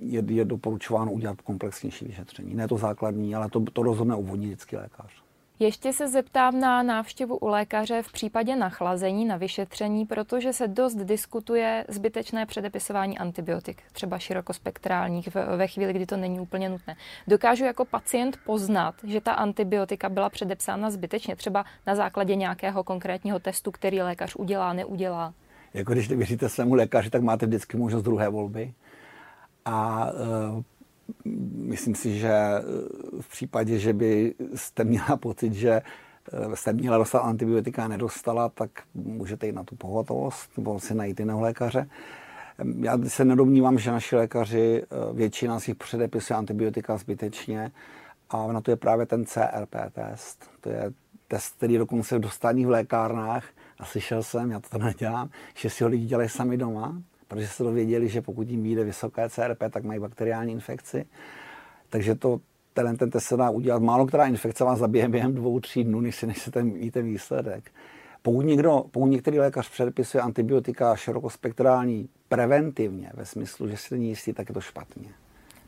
je, 0.00 0.22
je 0.28 0.44
doporučováno 0.44 1.12
udělat 1.12 1.40
komplexnější 1.40 2.04
vyšetření. 2.04 2.54
Ne 2.54 2.68
to 2.68 2.78
základní, 2.78 3.34
ale 3.34 3.48
to, 3.50 3.60
to 3.72 3.82
rozhodne 3.82 4.14
obvodní 4.14 4.48
dětský 4.48 4.76
lékař. 4.76 5.22
Ještě 5.62 5.92
se 5.92 6.08
zeptám 6.08 6.60
na 6.60 6.82
návštěvu 6.82 7.36
u 7.36 7.46
lékaře 7.46 8.02
v 8.02 8.12
případě 8.12 8.56
nachlazení 8.56 9.24
na 9.24 9.36
vyšetření, 9.36 10.06
protože 10.06 10.52
se 10.52 10.68
dost 10.68 10.94
diskutuje 10.94 11.84
zbytečné 11.88 12.46
předepisování 12.46 13.18
antibiotik, 13.18 13.82
třeba 13.92 14.18
širokospektrálních, 14.18 15.28
ve 15.56 15.66
chvíli, 15.66 15.92
kdy 15.92 16.06
to 16.06 16.16
není 16.16 16.40
úplně 16.40 16.68
nutné. 16.68 16.96
Dokážu 17.28 17.64
jako 17.64 17.84
pacient 17.84 18.36
poznat, 18.46 18.94
že 19.04 19.20
ta 19.20 19.32
antibiotika 19.32 20.08
byla 20.08 20.30
předepsána 20.30 20.90
zbytečně, 20.90 21.36
třeba 21.36 21.64
na 21.86 21.94
základě 21.94 22.36
nějakého 22.36 22.84
konkrétního 22.84 23.38
testu, 23.38 23.70
který 23.70 24.02
lékař 24.02 24.36
udělá, 24.36 24.72
neudělá? 24.72 25.34
Jako 25.74 25.92
když 25.92 26.08
nevěříte 26.08 26.48
svému 26.48 26.74
lékaři, 26.74 27.10
tak 27.10 27.22
máte 27.22 27.46
vždycky 27.46 27.76
možnost 27.76 28.02
druhé 28.02 28.28
volby. 28.28 28.72
A 29.64 30.06
uh 30.56 30.62
myslím 31.54 31.94
si, 31.94 32.18
že 32.18 32.32
eh, 32.32 32.62
v 33.20 33.28
případě, 33.28 33.78
že 33.78 33.92
by 33.92 34.34
jste 34.54 34.84
měla 34.84 35.16
pocit, 35.16 35.52
že 35.52 35.82
eh, 36.32 36.56
jste 36.56 36.72
měla 36.72 36.98
dostat 36.98 37.18
antibiotika 37.18 37.84
a 37.84 37.88
nedostala, 37.88 38.48
tak 38.48 38.70
můžete 38.94 39.46
jít 39.46 39.52
na 39.52 39.64
tu 39.64 39.76
pohotovost 39.76 40.50
nebo 40.56 40.80
si 40.80 40.94
najít 40.94 41.20
jiného 41.20 41.40
lékaře. 41.40 41.88
Já 42.80 42.98
se 43.08 43.24
nedomnívám, 43.24 43.78
že 43.78 43.90
naši 43.90 44.16
lékaři, 44.16 44.82
eh, 44.82 45.12
většina 45.12 45.60
si 45.60 45.74
předepisuje 45.74 46.36
antibiotika 46.36 46.96
zbytečně 46.96 47.72
a 48.30 48.52
na 48.52 48.60
to 48.60 48.70
je 48.70 48.76
právě 48.76 49.06
ten 49.06 49.24
CRP 49.26 49.74
test. 49.92 50.50
To 50.60 50.68
je 50.68 50.92
test, 51.28 51.56
který 51.56 51.78
dokonce 51.78 52.18
dostání 52.18 52.66
v 52.66 52.70
lékárnách 52.70 53.44
a 53.78 53.84
slyšel 53.84 54.22
jsem, 54.22 54.50
já 54.50 54.60
to 54.60 54.78
nedělám, 54.78 55.30
že 55.54 55.70
si 55.70 55.84
ho 55.84 55.90
lidi 55.90 56.06
dělají 56.06 56.28
sami 56.28 56.56
doma 56.56 57.02
protože 57.30 57.48
se 57.48 57.62
dověděli, 57.62 58.08
že 58.08 58.22
pokud 58.22 58.48
jim 58.48 58.62
vyjde 58.62 58.84
vysoké 58.84 59.28
CRP, 59.28 59.62
tak 59.70 59.84
mají 59.84 60.00
bakteriální 60.00 60.52
infekci. 60.52 61.06
Takže 61.88 62.14
to, 62.14 62.40
ten, 62.74 62.96
ten 62.96 63.10
test 63.10 63.24
se 63.24 63.36
dá 63.36 63.50
udělat. 63.50 63.82
Málo 63.82 64.06
která 64.06 64.26
infekce 64.26 64.64
vás 64.64 64.78
zabije 64.78 65.08
během 65.08 65.34
dvou, 65.34 65.60
tří 65.60 65.84
dnů, 65.84 66.00
než 66.00 66.16
si, 66.16 66.26
než 66.26 66.48
ten, 66.52 66.72
víte 66.72 67.02
výsledek. 67.02 67.70
Pokud, 68.22 68.42
někdo, 68.42 68.84
pokud 68.90 69.06
některý 69.06 69.38
lékař 69.38 69.70
předpisuje 69.70 70.22
antibiotika 70.22 70.96
širokospektrální 70.96 72.08
preventivně, 72.28 73.10
ve 73.14 73.26
smyslu, 73.26 73.68
že 73.68 73.76
si 73.76 73.94
není 73.94 74.08
jistý, 74.08 74.32
tak 74.32 74.48
je 74.48 74.54
to 74.54 74.60
špatně. 74.60 75.08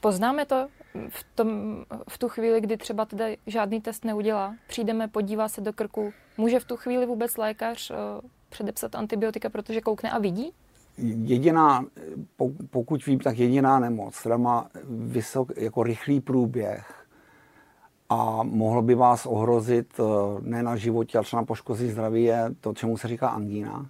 Poznáme 0.01 0.46
to 0.46 0.68
v, 1.09 1.27
tom, 1.35 1.77
v 2.09 2.18
tu 2.18 2.29
chvíli, 2.29 2.61
kdy 2.61 2.77
třeba 2.77 3.05
teda 3.05 3.25
žádný 3.46 3.81
test 3.81 4.05
neudělá, 4.05 4.55
přijdeme, 4.66 5.09
podívá 5.09 5.48
se 5.48 5.61
do 5.61 5.72
krku, 5.72 6.12
může 6.37 6.61
v 6.61 6.64
tu 6.64 6.77
chvíli 6.77 7.07
vůbec 7.07 7.37
lékař 7.37 7.90
uh, 7.90 7.96
předepsat 8.48 8.94
antibiotika, 8.94 9.51
protože 9.51 9.81
koukne 9.81 10.11
a 10.11 10.18
vidí? 10.18 10.53
Jediná, 10.98 11.85
pokud 12.70 13.07
vím, 13.07 13.18
tak 13.18 13.38
jediná 13.38 13.78
nemoc, 13.78 14.20
která 14.20 14.37
má 14.37 14.68
vysok, 14.88 15.52
jako 15.57 15.83
rychlý 15.83 16.20
průběh 16.20 17.02
a 18.09 18.42
mohlo 18.42 18.83
by 18.83 18.94
vás 18.94 19.26
ohrozit 19.26 20.00
eh, 20.00 20.02
ne 20.40 20.62
na 20.62 20.76
životě, 20.76 21.18
ale 21.18 21.24
třeba 21.24 21.44
poškozit 21.44 21.90
zdraví, 21.90 22.24
je 22.24 22.55
to, 22.61 22.74
čemu 22.74 22.96
se 22.96 23.09
říká 23.09 23.28
angína, 23.28 23.87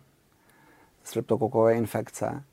streptokokové 1.04 1.74
infekce. 1.74 2.44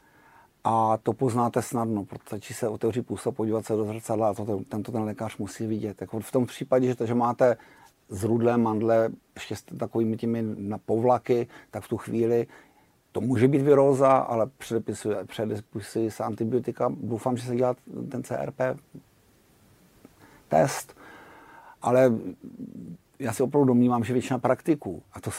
A 0.63 0.97
to 0.97 1.13
poznáte 1.13 1.61
snadno, 1.61 2.05
protože 2.05 2.53
se 2.53 2.67
otevřít 2.67 3.01
pusa, 3.01 3.31
podívat 3.31 3.65
se 3.65 3.73
do 3.73 3.85
zrcadla 3.85 4.29
a 4.29 4.33
to, 4.33 4.61
tento 4.69 4.91
ten 4.91 5.01
lékař 5.01 5.37
musí 5.37 5.67
vidět. 5.67 6.01
Jako 6.01 6.19
v 6.19 6.31
tom 6.31 6.45
případě, 6.45 6.87
že, 6.87 6.95
to, 6.95 7.05
že 7.05 7.13
máte 7.13 7.57
zrudlé 8.09 8.57
mandle 8.57 9.09
ještě 9.35 9.55
s 9.55 9.61
takovými 9.61 10.17
těmi 10.17 10.43
na 10.57 10.77
povlaky, 10.77 11.47
tak 11.71 11.83
v 11.83 11.87
tu 11.87 11.97
chvíli 11.97 12.47
to 13.19 13.25
může 13.25 13.47
být 13.47 13.61
viróza, 13.61 14.11
ale 14.11 14.47
předepisuje, 14.57 15.25
předepisuje 15.25 16.11
se 16.11 16.23
antibiotika. 16.23 16.93
Doufám, 17.01 17.37
že 17.37 17.43
se 17.43 17.55
dělá 17.55 17.75
ten 18.11 18.23
CRP 18.23 18.59
test, 20.47 20.97
ale 21.81 22.13
já 23.19 23.33
si 23.33 23.43
opravdu 23.43 23.67
domnívám, 23.67 24.03
že 24.03 24.13
většina 24.13 24.39
praktiků, 24.39 25.03
a 25.13 25.21
to 25.21 25.31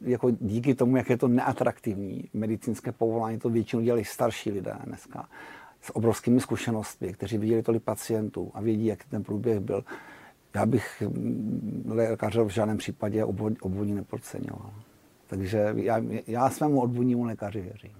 jako 0.00 0.30
díky 0.30 0.74
tomu, 0.74 0.96
jak 0.96 1.10
je 1.10 1.16
to 1.16 1.28
neatraktivní 1.28 2.24
medicínské 2.34 2.92
povolání, 2.92 3.38
to 3.38 3.50
většinou 3.50 3.82
dělají 3.82 4.04
starší 4.04 4.50
lidé 4.50 4.74
dneska 4.84 5.28
s 5.80 5.96
obrovskými 5.96 6.40
zkušenostmi, 6.40 7.12
kteří 7.12 7.38
viděli 7.38 7.62
tolik 7.62 7.82
pacientů 7.82 8.50
a 8.54 8.60
vědí, 8.60 8.86
jak 8.86 9.04
ten 9.04 9.24
průběh 9.24 9.60
byl. 9.60 9.84
Já 10.54 10.66
bych 10.66 11.02
lékaře 11.88 12.42
v 12.42 12.48
žádném 12.48 12.76
případě 12.76 13.24
obvodní 13.24 13.94
nepodceňoval. 13.94 14.72
Takže 15.26 15.74
já, 15.76 16.02
já 16.26 16.50
svému 16.50 16.80
odbornímu 16.80 17.24
lékaři 17.24 17.60
věřím. 17.60 17.92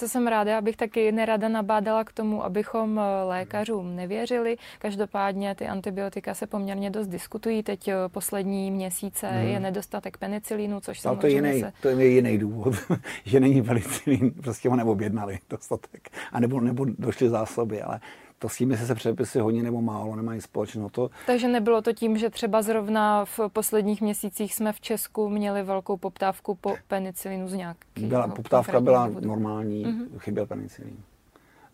To 0.00 0.08
jsem 0.08 0.26
ráda, 0.26 0.58
abych 0.58 0.76
taky 0.76 1.12
nerada 1.12 1.48
nabádala 1.48 2.04
k 2.04 2.12
tomu, 2.12 2.44
abychom 2.44 2.98
eh, 2.98 3.24
lékařům 3.24 3.96
nevěřili. 3.96 4.56
Každopádně 4.78 5.54
ty 5.54 5.66
antibiotika 5.66 6.34
se 6.34 6.46
poměrně 6.46 6.90
dost 6.90 7.06
diskutují. 7.06 7.62
Teď 7.62 7.88
eh, 7.88 7.94
poslední 8.08 8.70
měsíce 8.70 9.28
hmm. 9.28 9.48
je 9.48 9.60
nedostatek 9.60 10.16
penicilínu, 10.16 10.80
což 10.80 11.00
samozřejmě 11.00 11.40
to 11.40 11.46
je 11.46 11.52
jiný, 11.52 11.60
se... 11.60 11.72
to 11.82 11.88
je 11.88 12.06
jiný 12.08 12.38
důvod, 12.38 12.74
že 13.24 13.40
není 13.40 13.62
penicilin, 13.62 14.30
prostě 14.30 14.68
ho 14.68 14.76
neobjednali 14.76 15.38
dostatek, 15.50 16.10
a 16.32 16.40
nebo, 16.40 16.60
nebo 16.60 16.84
došly 16.84 17.28
zásoby, 17.28 17.82
ale 17.82 18.00
to 18.40 18.48
s 18.48 18.56
tím, 18.56 18.70
jestli 18.70 18.86
se 18.86 18.94
předpisy 18.94 19.38
hodně 19.38 19.62
nebo 19.62 19.82
málo, 19.82 20.16
nemají 20.16 20.40
společného. 20.40 20.88
To... 20.88 21.10
Takže 21.26 21.48
nebylo 21.48 21.82
to 21.82 21.92
tím, 21.92 22.18
že 22.18 22.30
třeba 22.30 22.62
zrovna 22.62 23.24
v 23.24 23.40
posledních 23.52 24.00
měsících 24.00 24.54
jsme 24.54 24.72
v 24.72 24.80
Česku 24.80 25.28
měli 25.28 25.62
velkou 25.62 25.96
poptávku 25.96 26.54
po 26.54 26.74
penicilinu 26.88 27.48
z 27.48 27.54
nějakého 27.54 28.08
byla, 28.08 28.28
Poptávka 28.28 28.80
byla 28.80 29.06
důvodu. 29.06 29.26
normální, 29.26 29.86
mm-hmm. 29.86 30.18
chyběl 30.18 30.46
penicilin. 30.46 30.96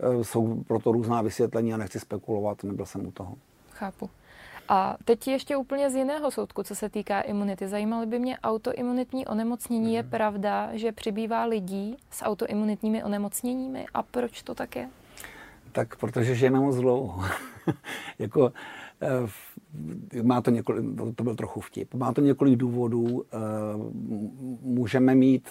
E, 0.01 0.25
jsou 0.25 0.63
proto 0.67 0.93
různá 0.93 1.23
vysvětlení 1.23 1.75
a 1.75 1.77
nechci 1.77 2.01
spekulovat, 2.01 2.65
nebyl 2.65 2.87
jsem 2.87 3.07
u 3.07 3.11
toho. 3.11 3.35
Chápu. 3.71 4.11
A 4.69 4.97
teď 5.05 5.29
ještě 5.29 5.57
úplně 5.57 5.91
z 5.91 5.95
jiného 5.95 6.31
soudku, 6.31 6.63
co 6.63 6.75
se 6.75 6.89
týká 6.89 7.21
imunity. 7.21 7.69
Zajímaly 7.69 8.07
by 8.07 8.19
mě 8.19 8.39
autoimunitní 8.39 9.27
onemocnění. 9.27 9.95
Je 9.95 10.03
mhm. 10.03 10.11
pravda, 10.11 10.69
že 10.73 10.93
přibývá 10.93 11.45
lidí 11.45 11.97
s 12.11 12.25
autoimunitními 12.25 13.05
onemocněními 13.05 13.87
a 13.95 14.03
proč 14.03 14.43
to 14.43 14.55
tak 14.55 14.77
je? 14.77 14.89
Tak 15.77 15.97
protože 15.97 16.35
žijeme 16.35 16.61
moc 16.61 16.77
dlouho. 16.77 17.23
jako, 18.19 18.53
eh, 19.01 20.23
má 20.23 20.41
to 20.41 20.51
několik, 20.51 20.85
to 21.17 21.25
byl 21.25 21.35
trochu 21.35 21.61
vtip, 21.61 21.95
má 21.95 22.13
to 22.13 22.21
několik 22.21 22.57
důvodů. 22.57 23.25
Eh, 23.33 23.39
můžeme 24.63 25.15
mít, 25.15 25.49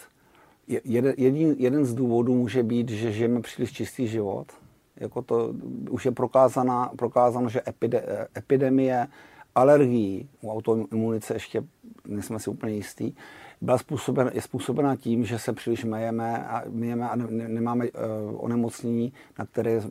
jeden, 0.84 1.14
jeden 1.58 1.86
z 1.86 1.94
důvodů 1.94 2.36
může 2.36 2.64
být, 2.64 2.90
že 2.90 3.12
žijeme 3.12 3.42
příliš 3.42 3.72
čistý 3.72 4.08
život. 4.08 4.48
Jako 4.96 5.22
to 5.22 5.54
už 5.90 6.06
je 6.06 6.12
prokázaná, 6.12 6.92
prokázáno, 6.98 7.50
že 7.50 7.62
epide, 7.68 8.28
epidemie 8.38 9.08
alergií 9.56 10.30
u 10.42 10.52
autoimunice 10.52 11.34
ještě 11.34 11.64
nejsme 12.08 12.40
si 12.40 12.50
úplně 12.50 12.74
jistý, 12.74 13.14
byla 13.62 13.78
způsoben, 13.78 14.32
je 14.34 14.42
způsobena 14.42 14.96
tím, 14.96 15.26
že 15.26 15.40
se 15.40 15.54
příliš 15.54 15.84
myjeme 15.84 16.46
a, 16.46 16.64
myjeme 16.70 17.10
a 17.10 17.16
ne, 17.16 17.48
nemáme 17.48 17.86
uh, 17.86 17.92
onemocnění, 18.38 19.14
na 19.40 19.46
které 19.46 19.82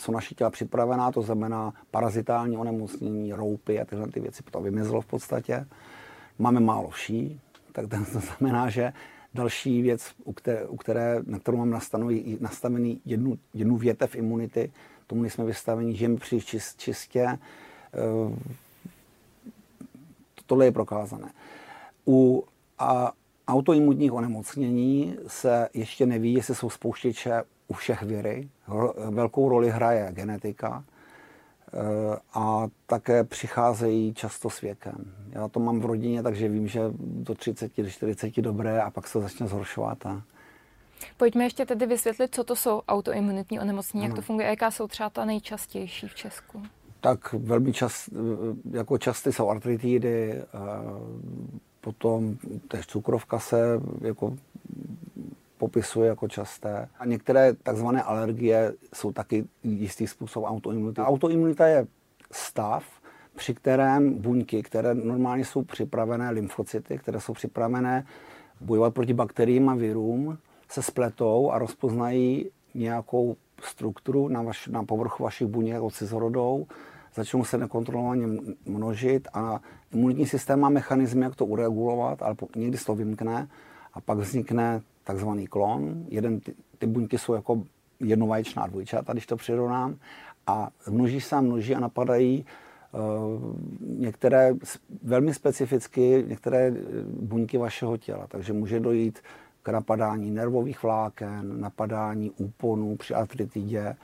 jsou 0.00 0.12
naše 0.12 0.34
těla 0.34 0.50
připravená, 0.50 1.12
to 1.12 1.22
znamená 1.22 1.74
parazitální 1.90 2.56
onemocnění, 2.56 3.32
roupy 3.32 3.80
a 3.80 3.84
tyhle 3.84 4.08
ty 4.08 4.20
věci, 4.20 4.42
to 4.50 4.60
vymizelo 4.60 5.00
v 5.00 5.06
podstatě. 5.06 5.66
Máme 6.38 6.60
málo 6.60 6.88
vší, 6.88 7.40
tak 7.72 7.86
to 8.12 8.20
znamená, 8.20 8.70
že 8.70 8.92
další 9.34 9.82
věc, 9.82 10.12
u 10.24 10.32
které, 10.32 10.66
u 10.66 10.76
které 10.76 11.20
na 11.26 11.38
kterou 11.38 11.56
mám 11.56 11.70
nastavený, 11.70 12.38
nastavený 12.40 13.00
jednu, 13.04 13.38
jednu 13.54 13.76
větev 13.76 14.14
imunity, 14.14 14.72
tomu 15.06 15.22
nejsme 15.22 15.44
vystaveni, 15.44 15.94
žijeme 15.94 16.16
příliš 16.16 16.44
čist, 16.44 16.80
čistě, 16.80 17.38
uh, 18.26 18.36
tohle 20.46 20.64
je 20.64 20.72
prokázané. 20.72 21.32
U 22.06 22.44
a 22.78 23.12
autoimunních 23.48 24.12
onemocnění 24.12 25.16
se 25.26 25.68
ještě 25.74 26.06
neví, 26.06 26.34
jestli 26.34 26.54
jsou 26.54 26.70
spouštěče 26.70 27.42
u 27.68 27.74
všech 27.74 28.02
viry. 28.02 28.48
Velkou 29.10 29.48
roli 29.48 29.70
hraje 29.70 30.08
genetika 30.12 30.84
eh, 30.84 32.18
a 32.34 32.66
také 32.86 33.24
přicházejí 33.24 34.14
často 34.14 34.50
s 34.50 34.60
věkem. 34.60 35.14
Já 35.30 35.48
to 35.48 35.60
mám 35.60 35.80
v 35.80 35.84
rodině, 35.84 36.22
takže 36.22 36.48
vím, 36.48 36.68
že 36.68 36.80
do 36.98 37.34
30, 37.34 37.72
40 37.88 38.40
dobré 38.40 38.82
a 38.82 38.90
pak 38.90 39.08
se 39.08 39.20
začne 39.20 39.46
zhoršovat. 39.46 40.06
A 40.06 40.22
Pojďme 41.16 41.44
ještě 41.44 41.66
tedy 41.66 41.86
vysvětlit, 41.86 42.34
co 42.34 42.44
to 42.44 42.56
jsou 42.56 42.82
autoimunitní 42.88 43.60
onemocnění, 43.60 44.04
jak 44.04 44.14
to 44.14 44.22
funguje, 44.22 44.48
jaká 44.48 44.70
jsou 44.70 44.88
třeba 44.88 45.10
ta 45.10 45.24
nejčastější 45.24 46.08
v 46.08 46.14
Česku. 46.14 46.62
Tak 47.00 47.32
velmi 47.32 47.72
čas, 47.72 48.10
jako 48.70 48.98
časté 48.98 49.32
jsou 49.32 49.48
artritidy, 49.48 50.42
potom 51.84 52.36
tež 52.68 52.86
cukrovka 52.86 53.38
se 53.38 53.80
jako 54.00 54.36
popisuje 55.58 56.08
jako 56.08 56.28
časté. 56.28 56.88
A 56.98 57.06
některé 57.06 57.54
takzvané 57.54 58.02
alergie 58.02 58.72
jsou 58.94 59.12
taky 59.12 59.44
jistý 59.62 60.06
způsob 60.06 60.44
autoimunity. 60.44 61.00
Autoimunita 61.00 61.66
je 61.66 61.86
stav, 62.32 62.84
při 63.36 63.54
kterém 63.54 64.14
buňky, 64.14 64.62
které 64.62 64.94
normálně 64.94 65.44
jsou 65.44 65.62
připravené, 65.62 66.30
lymfocyty, 66.30 66.98
které 66.98 67.20
jsou 67.20 67.32
připravené 67.32 68.06
bojovat 68.60 68.94
proti 68.94 69.14
bakteriím 69.14 69.68
a 69.68 69.74
virům, 69.74 70.38
se 70.68 70.82
spletou 70.82 71.50
a 71.50 71.58
rozpoznají 71.58 72.50
nějakou 72.74 73.36
strukturu 73.62 74.28
na, 74.28 74.42
vaš, 74.42 74.68
na 74.68 74.84
povrchu 74.84 75.22
vašich 75.22 75.46
buněk 75.46 75.74
jako 75.74 75.90
cizorodou, 75.90 76.66
začnou 77.14 77.44
se 77.44 77.58
nekontrolovaně 77.58 78.26
množit 78.66 79.28
a 79.34 79.60
imunitní 79.92 80.26
systém 80.26 80.60
má 80.60 80.68
mechanizmy, 80.68 81.24
jak 81.24 81.36
to 81.36 81.46
uregulovat, 81.46 82.22
ale 82.22 82.34
někdy 82.56 82.78
se 82.78 82.84
to 82.84 82.94
vymkne 82.94 83.48
a 83.92 84.00
pak 84.00 84.18
vznikne 84.18 84.80
takzvaný 85.04 85.46
klon. 85.46 86.04
Jeden, 86.08 86.40
ty, 86.40 86.54
ty 86.78 86.86
buňky 86.86 87.18
jsou 87.18 87.34
jako 87.34 87.62
jednovaječná 88.00 88.66
dvojčata, 88.66 89.12
když 89.12 89.26
to 89.26 89.36
přirovnám, 89.36 89.96
a 90.46 90.70
množí 90.90 91.20
se 91.20 91.36
a 91.36 91.40
množí 91.40 91.74
a 91.74 91.80
napadají 91.80 92.44
uh, 92.92 93.56
některé 93.80 94.54
velmi 95.02 95.34
specificky, 95.34 96.24
některé 96.28 96.74
buňky 97.20 97.58
vašeho 97.58 97.96
těla. 97.96 98.26
Takže 98.28 98.52
může 98.52 98.80
dojít 98.80 99.18
k 99.62 99.68
napadání 99.68 100.30
nervových 100.30 100.82
vláken, 100.82 101.60
napadání 101.60 102.30
úponů 102.30 102.96
při 102.96 103.14
artritidě, 103.14 103.96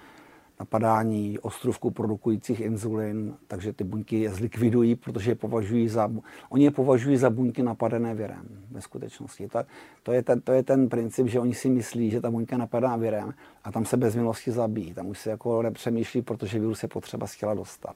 napadání 0.60 1.38
ostrovků 1.38 1.90
produkujících 1.90 2.60
inzulin, 2.60 3.36
takže 3.48 3.72
ty 3.72 3.84
buňky 3.84 4.20
je 4.20 4.30
zlikvidují, 4.30 4.94
protože 4.94 5.30
je 5.30 5.34
považují 5.34 5.88
za, 5.88 6.10
oni 6.48 6.64
je 6.64 6.70
považují 6.70 7.16
za 7.16 7.30
buňky 7.30 7.62
napadené 7.62 8.14
virem 8.14 8.48
ve 8.70 8.80
skutečnosti. 8.80 9.48
To, 9.48 9.58
to, 10.02 10.12
je 10.12 10.22
ten, 10.22 10.40
to 10.40 10.52
je 10.52 10.62
ten 10.62 10.88
princip, 10.88 11.26
že 11.26 11.40
oni 11.40 11.54
si 11.54 11.70
myslí, 11.70 12.10
že 12.10 12.20
ta 12.20 12.30
buňka 12.30 12.56
napadá 12.56 12.96
virem 12.96 13.34
a 13.64 13.72
tam 13.72 13.84
se 13.84 13.96
bez 13.96 14.16
milosti 14.16 14.52
zabíjí. 14.52 14.94
Tam 14.94 15.06
už 15.06 15.18
se 15.18 15.30
jako 15.30 15.62
nepřemýšlí, 15.62 16.22
protože 16.22 16.58
virus 16.58 16.82
je 16.82 16.88
potřeba 16.88 17.26
z 17.26 17.36
těla 17.36 17.54
dostat. 17.54 17.94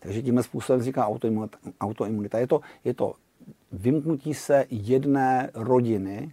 Takže 0.00 0.22
tímhle 0.22 0.42
způsobem 0.42 0.80
vzniká 0.80 1.06
autoimunita. 1.06 1.58
autoimunita. 1.80 2.38
Je, 2.38 2.46
to, 2.46 2.60
je 2.84 2.94
to 2.94 3.14
vymknutí 3.72 4.34
se 4.34 4.64
jedné 4.70 5.50
rodiny 5.54 6.32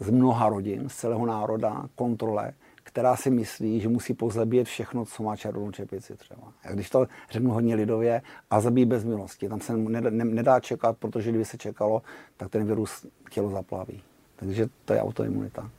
z 0.00 0.10
mnoha 0.10 0.48
rodin, 0.48 0.88
z 0.88 0.94
celého 0.94 1.26
národa, 1.26 1.88
kontrole, 1.94 2.52
která 2.84 3.16
si 3.16 3.30
myslí, 3.30 3.80
že 3.80 3.88
musí 3.88 4.14
pozabíjet 4.14 4.66
všechno, 4.66 5.04
co 5.04 5.22
má 5.22 5.36
červenou 5.36 5.70
čepici 5.70 6.16
třeba. 6.16 6.52
A 6.64 6.72
když 6.72 6.90
to 6.90 7.06
řeknu 7.30 7.50
hodně 7.50 7.74
lidově, 7.74 8.22
a 8.50 8.60
zabíjí 8.60 8.86
bez 8.86 9.04
milosti. 9.04 9.48
Tam 9.48 9.60
se 9.60 9.76
nedá 9.76 10.60
čekat, 10.60 10.96
protože 10.98 11.30
kdyby 11.30 11.44
se 11.44 11.58
čekalo, 11.58 12.02
tak 12.36 12.50
ten 12.50 12.66
virus 12.66 13.06
tělo 13.30 13.50
zaplaví. 13.50 14.02
Takže 14.36 14.68
to 14.84 14.92
je 14.92 15.02
autoimunita. 15.02 15.70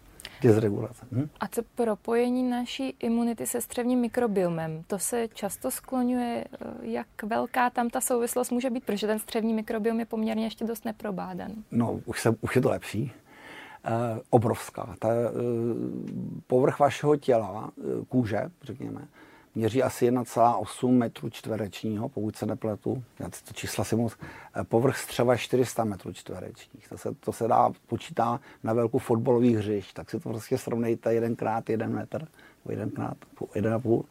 Dysregulace. 0.42 1.06
Hm? 1.12 1.30
A 1.40 1.48
co 1.48 1.62
propojení 1.76 2.50
naší 2.50 2.96
imunity 3.00 3.48
se 3.48 3.62
střevním 3.62 4.00
mikrobiomem? 4.00 4.84
To 4.88 5.00
se 5.00 5.28
často 5.34 5.72
skloňuje, 5.72 6.46
eh, 6.46 6.68
jak 6.82 7.24
velká 7.24 7.70
tam 7.70 7.90
ta 7.90 8.02
souvislost 8.02 8.52
může 8.52 8.70
být, 8.70 8.84
protože 8.84 9.08
ten 9.08 9.20
střevní 9.20 9.54
mikrobiom 9.54 10.00
je 10.00 10.06
poměrně 10.06 10.46
ještě 10.46 10.66
dost 10.66 10.86
neprobádan. 10.86 11.52
No, 11.72 12.02
už, 12.06 12.22
se, 12.22 12.30
už 12.42 12.56
je 12.56 12.62
to 12.62 12.70
lepší. 12.70 13.12
Eh, 13.88 14.20
obrovská. 14.30 14.96
Ta, 15.00 15.10
eh, 15.10 15.32
povrch 16.48 16.80
vašeho 16.80 17.16
těla, 17.16 17.72
eh, 17.78 18.06
kůže, 18.10 18.42
řekněme, 18.62 19.08
měří 19.56 19.84
asi 19.84 20.06
1,8 20.06 20.98
metru 20.98 21.30
čtverečního, 21.30 22.10
pokud 22.10 22.36
se 22.36 22.46
nepletu. 22.46 23.04
Já 23.20 23.30
to 23.30 23.54
čísla 23.54 23.84
si 23.84 23.96
moc. 23.96 24.18
Povrch 24.64 24.98
střeva 24.98 25.38
400 25.38 25.84
metrů 25.84 26.14
čtverečních. 26.14 26.90
To 26.90 26.98
se, 26.98 27.10
to 27.20 27.32
se 27.32 27.48
dá 27.48 27.70
počítá 27.88 28.40
na 28.64 28.74
velkou 28.74 28.98
fotbalový 28.98 29.56
hřišť. 29.56 29.94
Tak 29.94 30.10
si 30.10 30.20
to 30.20 30.30
prostě 30.30 30.58
srovnejte 30.58 31.14
jedenkrát 31.14 31.70
jeden 31.70 31.94
metr, 31.94 32.28
jedenkrát 32.70 33.18
jeden 33.56 33.74
a 33.74 33.80
půl 33.80 34.06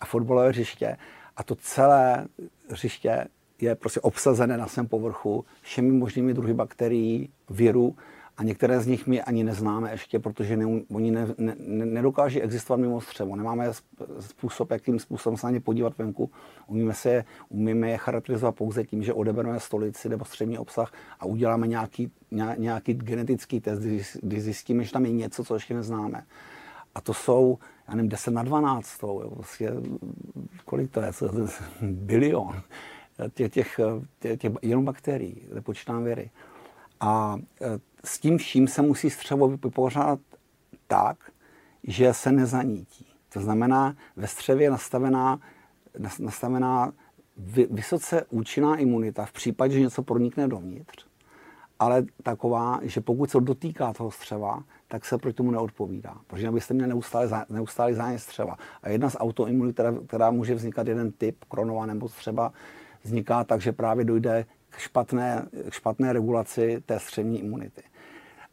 a 0.00 0.06
fotbalové 0.06 0.48
hřiště. 0.48 0.96
A 1.36 1.42
to 1.42 1.54
celé 1.54 2.26
hřiště 2.70 3.26
je 3.60 3.74
prostě 3.74 4.00
obsazené 4.00 4.56
na 4.56 4.66
svém 4.66 4.86
povrchu 4.86 5.44
všemi 5.60 5.92
možnými 5.92 6.34
druhy 6.34 6.54
bakterií, 6.54 7.28
virů, 7.50 7.96
a 8.36 8.42
některé 8.42 8.80
z 8.80 8.86
nich 8.86 9.06
my 9.06 9.22
ani 9.22 9.44
neznáme 9.44 9.90
ještě, 9.90 10.18
protože 10.18 10.56
ne, 10.56 10.82
oni 10.94 11.10
ne, 11.10 11.26
ne, 11.38 11.54
nedokáží 11.86 12.42
existovat 12.42 12.80
mimo 12.80 13.00
střevo. 13.00 13.36
Nemáme 13.36 13.72
způsob, 14.20 14.70
jakým 14.70 14.98
způsobem 14.98 15.36
se 15.36 15.46
na 15.46 15.50
ně 15.50 15.60
podívat 15.60 15.98
venku. 15.98 16.30
Umíme, 16.66 16.94
se, 16.94 17.24
umíme 17.48 17.90
je 17.90 17.96
charakterizovat 17.96 18.54
pouze 18.54 18.84
tím, 18.84 19.02
že 19.02 19.12
odebereme 19.12 19.60
stolici 19.60 20.08
nebo 20.08 20.24
střevní 20.24 20.58
obsah 20.58 20.92
a 21.20 21.26
uděláme 21.26 21.66
nějaký, 21.66 22.12
nějaký 22.56 22.94
genetický 22.94 23.60
test, 23.60 23.82
kdy 24.22 24.40
zjistíme, 24.40 24.84
že 24.84 24.92
tam 24.92 25.04
je 25.04 25.12
něco, 25.12 25.44
co 25.44 25.54
ještě 25.54 25.74
neznáme. 25.74 26.24
A 26.94 27.00
to 27.00 27.14
jsou, 27.14 27.58
já 27.88 27.94
nevím, 27.94 28.08
10 28.08 28.30
na 28.30 28.42
12, 28.42 28.98
to, 28.98 29.06
jo, 29.06 29.30
vlastně, 29.36 29.70
kolik 30.64 30.90
to 30.90 31.00
je, 31.00 31.10
bilion 31.82 32.62
těch, 33.34 33.52
těch, 33.52 33.80
těch, 34.18 34.38
těch 34.38 34.52
jenom 34.62 34.84
bakterií, 34.84 35.48
nepočítám 35.54 36.04
věry. 36.04 36.30
A 37.00 37.36
e, 37.60 37.93
s 38.04 38.18
tím 38.18 38.38
vším 38.38 38.68
se 38.68 38.82
musí 38.82 39.10
střevo 39.10 39.48
vypořádat 39.48 40.20
tak, 40.86 41.16
že 41.84 42.14
se 42.14 42.32
nezanítí. 42.32 43.06
To 43.28 43.40
znamená, 43.40 43.96
ve 44.16 44.26
střevě 44.26 44.66
je 44.66 44.70
nastavená, 44.70 45.40
nastavená 46.18 46.92
vysoce 47.70 48.24
účinná 48.30 48.76
imunita 48.76 49.24
v 49.24 49.32
případě, 49.32 49.74
že 49.74 49.80
něco 49.80 50.02
pronikne 50.02 50.48
dovnitř, 50.48 51.06
ale 51.78 52.04
taková, 52.22 52.80
že 52.82 53.00
pokud 53.00 53.30
se 53.30 53.40
dotýká 53.40 53.92
toho 53.92 54.10
střeva, 54.10 54.64
tak 54.88 55.04
se 55.04 55.18
proti 55.18 55.36
tomu 55.36 55.50
neodpovídá. 55.50 56.16
Protože 56.26 56.50
byste 56.50 56.74
měli 56.74 56.88
neustále, 56.88 57.44
neustále 57.48 57.94
zájem 57.94 58.18
střeva. 58.18 58.56
A 58.82 58.88
jedna 58.88 59.10
z 59.10 59.16
autoimunit, 59.20 59.74
která, 59.74 59.92
která 60.06 60.30
může 60.30 60.54
vznikat 60.54 60.86
jeden 60.86 61.12
typ, 61.12 61.44
kronová 61.44 61.86
nebo 61.86 62.08
střeva, 62.08 62.52
vzniká 63.02 63.44
tak, 63.44 63.60
že 63.60 63.72
právě 63.72 64.04
dojde 64.04 64.46
k 64.70 64.78
špatné, 64.78 65.46
k 65.70 65.72
špatné 65.72 66.12
regulaci 66.12 66.82
té 66.86 67.00
střevní 67.00 67.40
imunity. 67.40 67.82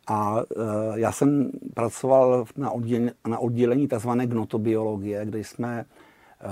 A 0.08 0.38
e, 0.40 1.00
já 1.00 1.12
jsem 1.12 1.52
pracoval 1.74 2.46
na 2.58 2.72
oddělení, 2.72 3.12
na 3.28 3.40
oddělení 3.40 3.88
tzv. 3.88 4.10
gnotobiologie, 4.10 5.26
kde 5.26 5.40
jsme 5.40 5.80
e, 5.80 5.86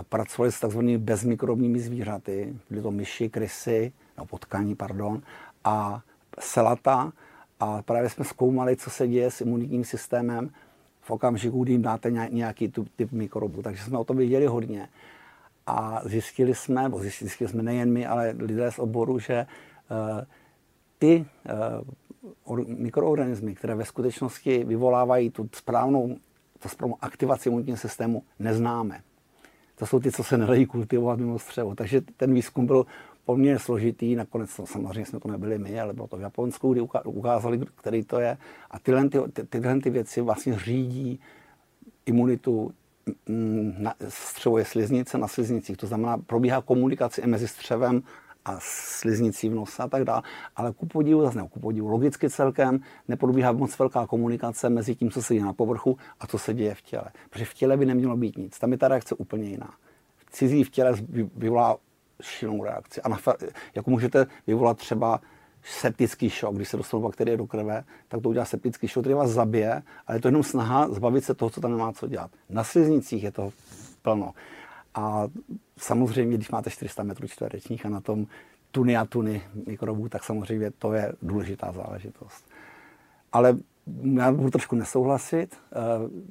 pracovali 0.10 0.52
s 0.52 0.60
tzv. 0.60 0.80
bezmikrobními 0.98 1.80
zvířaty, 1.80 2.56
byly 2.70 2.82
to 2.82 2.92
myši, 2.92 3.30
krysy, 3.30 3.92
no 4.18 4.26
potkaní, 4.26 4.76
pardon, 4.76 5.22
a 5.64 6.02
selata. 6.40 7.12
A 7.60 7.82
právě 7.82 8.10
jsme 8.10 8.26
zkoumali, 8.26 8.76
co 8.76 8.90
se 8.90 9.08
děje 9.08 9.32
s 9.32 9.42
imunitním 9.42 9.84
systémem 9.84 10.50
v 11.02 11.12
okamžiku, 11.12 11.64
kdy 11.64 11.72
jim 11.72 11.82
dáte 11.82 12.12
nějaký 12.12 12.74
typ 12.96 13.12
mikrobu. 13.12 13.62
Takže 13.62 13.84
jsme 13.84 13.98
o 13.98 14.04
tom 14.04 14.18
věděli 14.18 14.46
hodně. 14.46 14.90
A 15.68 16.02
zjistili 16.06 16.56
jsme, 16.56 16.90
bo 16.90 17.00
zjistili 17.00 17.50
jsme 17.50 17.64
nejen 17.64 17.94
my, 17.94 18.08
ale 18.08 18.36
lidé 18.40 18.72
z 18.72 18.80
oboru, 18.80 19.20
že 19.20 19.46
uh, 19.46 20.22
ty 21.00 21.26
mikroorganismy, 22.66 23.56
které 23.56 23.76
ve 23.76 23.86
skutečnosti 23.86 24.64
vyvolávají 24.64 25.30
tu 25.30 25.50
správnou, 25.54 26.18
tu 26.60 26.70
správnou 26.70 26.98
aktivaci 27.02 27.50
imunitního 27.50 27.78
systému, 27.78 28.24
neznáme. 28.40 29.02
To 29.76 29.86
jsou 29.86 30.00
ty, 30.00 30.12
co 30.12 30.24
se 30.24 30.38
nedají 30.38 30.66
kultivovat 30.66 31.20
mimo 31.20 31.40
střevo. 31.40 31.76
Takže 31.76 32.02
ten 32.18 32.34
výzkum 32.34 32.66
byl 32.66 32.86
poměrně 33.26 33.60
složitý, 33.60 34.16
nakonec 34.16 34.56
to, 34.56 34.66
samozřejmě 34.66 35.06
jsme 35.06 35.20
to 35.20 35.28
nebyli 35.28 35.58
my, 35.58 35.80
ale 35.80 35.94
bylo 35.94 36.08
to 36.08 36.18
v 36.18 36.22
Japonsku, 36.22 36.74
kdy 36.74 36.82
ukázali, 37.06 37.60
který 37.76 38.04
to 38.04 38.20
je. 38.20 38.38
A 38.72 38.80
tyhle, 38.80 39.10
ty, 39.10 39.18
ty, 39.34 39.44
tyhle 39.44 39.80
ty 39.80 39.90
věci 39.90 40.22
vlastně 40.22 40.60
řídí 40.60 41.20
imunitu 42.06 42.72
Mm, 43.28 43.76
na, 43.78 43.96
střevo 44.10 44.58
je 44.58 44.66
sliznice 44.66 45.18
na 45.18 45.28
sliznicích, 45.28 45.78
to 45.78 45.88
znamená, 45.88 46.18
probíhá 46.18 46.62
komunikace 46.62 47.28
mezi 47.28 47.48
střevem 47.48 48.04
a 48.46 48.58
sliznicí 48.62 49.50
v 49.50 49.56
nose 49.56 49.84
a 49.84 49.88
tak 49.88 50.04
dále, 50.04 50.22
ale 50.56 50.74
ku 50.74 50.86
podivu, 50.86 51.22
zase 51.22 51.38
ne, 51.38 51.48
ku 51.50 51.60
podivu, 51.60 51.88
logicky 51.88 52.30
celkem 52.30 52.80
neprobíhá 53.08 53.52
moc 53.52 53.80
velká 53.80 54.08
komunikace 54.08 54.70
mezi 54.70 54.96
tím, 54.96 55.12
co 55.12 55.24
se 55.24 55.34
děje 55.34 55.46
na 55.46 55.54
povrchu 55.54 55.98
a 56.20 56.28
co 56.28 56.38
se 56.38 56.54
děje 56.54 56.76
v 56.76 56.82
těle. 56.82 57.06
Protože 57.30 57.46
v 57.46 57.54
těle 57.54 57.78
by 57.78 57.86
nemělo 57.86 58.18
být 58.18 58.38
nic. 58.38 58.60
Tam 58.60 58.72
je 58.72 58.78
ta 58.78 58.88
reakce 58.88 59.16
úplně 59.16 59.50
jiná. 59.50 59.74
Cizí 60.32 60.64
v 60.64 60.70
těle 60.70 60.94
vyvolá 61.36 61.78
šílenou 62.22 62.64
reakci. 62.64 63.02
A 63.02 63.10
na, 63.10 63.18
jako 63.76 63.92
můžete 63.92 64.28
vyvolat 64.48 64.78
třeba 64.78 65.22
septický 65.64 66.30
šok, 66.30 66.56
když 66.56 66.70
se 66.70 66.78
dostanou 66.78 67.04
bakterie 67.04 67.38
do 67.38 67.48
krve, 67.48 67.84
tak 68.08 68.22
to 68.22 68.30
udělá 68.30 68.46
septický 68.46 68.88
šok, 68.88 69.04
který 69.04 69.16
vás 69.16 69.30
zabije, 69.30 69.84
ale 70.08 70.18
je 70.18 70.22
to 70.22 70.28
jenom 70.28 70.44
snaha 70.44 70.90
zbavit 70.90 71.24
se 71.24 71.34
toho, 71.34 71.50
co 71.50 71.62
tam 71.62 71.72
nemá 71.72 71.94
co 71.94 72.08
dělat. 72.08 72.32
Na 72.50 72.64
sliznicích 72.64 73.24
je 73.24 73.32
to 73.32 73.52
plno. 74.02 74.34
A 74.96 75.28
samozřejmě, 75.78 76.38
když 76.38 76.52
máte 76.52 76.70
400 76.70 77.04
metrů 77.04 77.28
čtverečních 77.28 77.86
a 77.86 77.90
na 77.90 78.02
tom 78.02 78.28
tuny 78.72 78.98
a 78.98 79.06
tuny 79.06 79.42
mikrobů, 79.68 80.10
tak 80.10 80.24
samozřejmě 80.24 80.72
to 80.72 80.94
je 80.94 81.14
důležitá 81.22 81.72
záležitost. 81.72 82.46
Ale 83.32 83.58
já 84.14 84.32
budu 84.32 84.50
trošku 84.50 84.76
nesouhlasit. 84.76 85.56
Eh, 85.56 85.76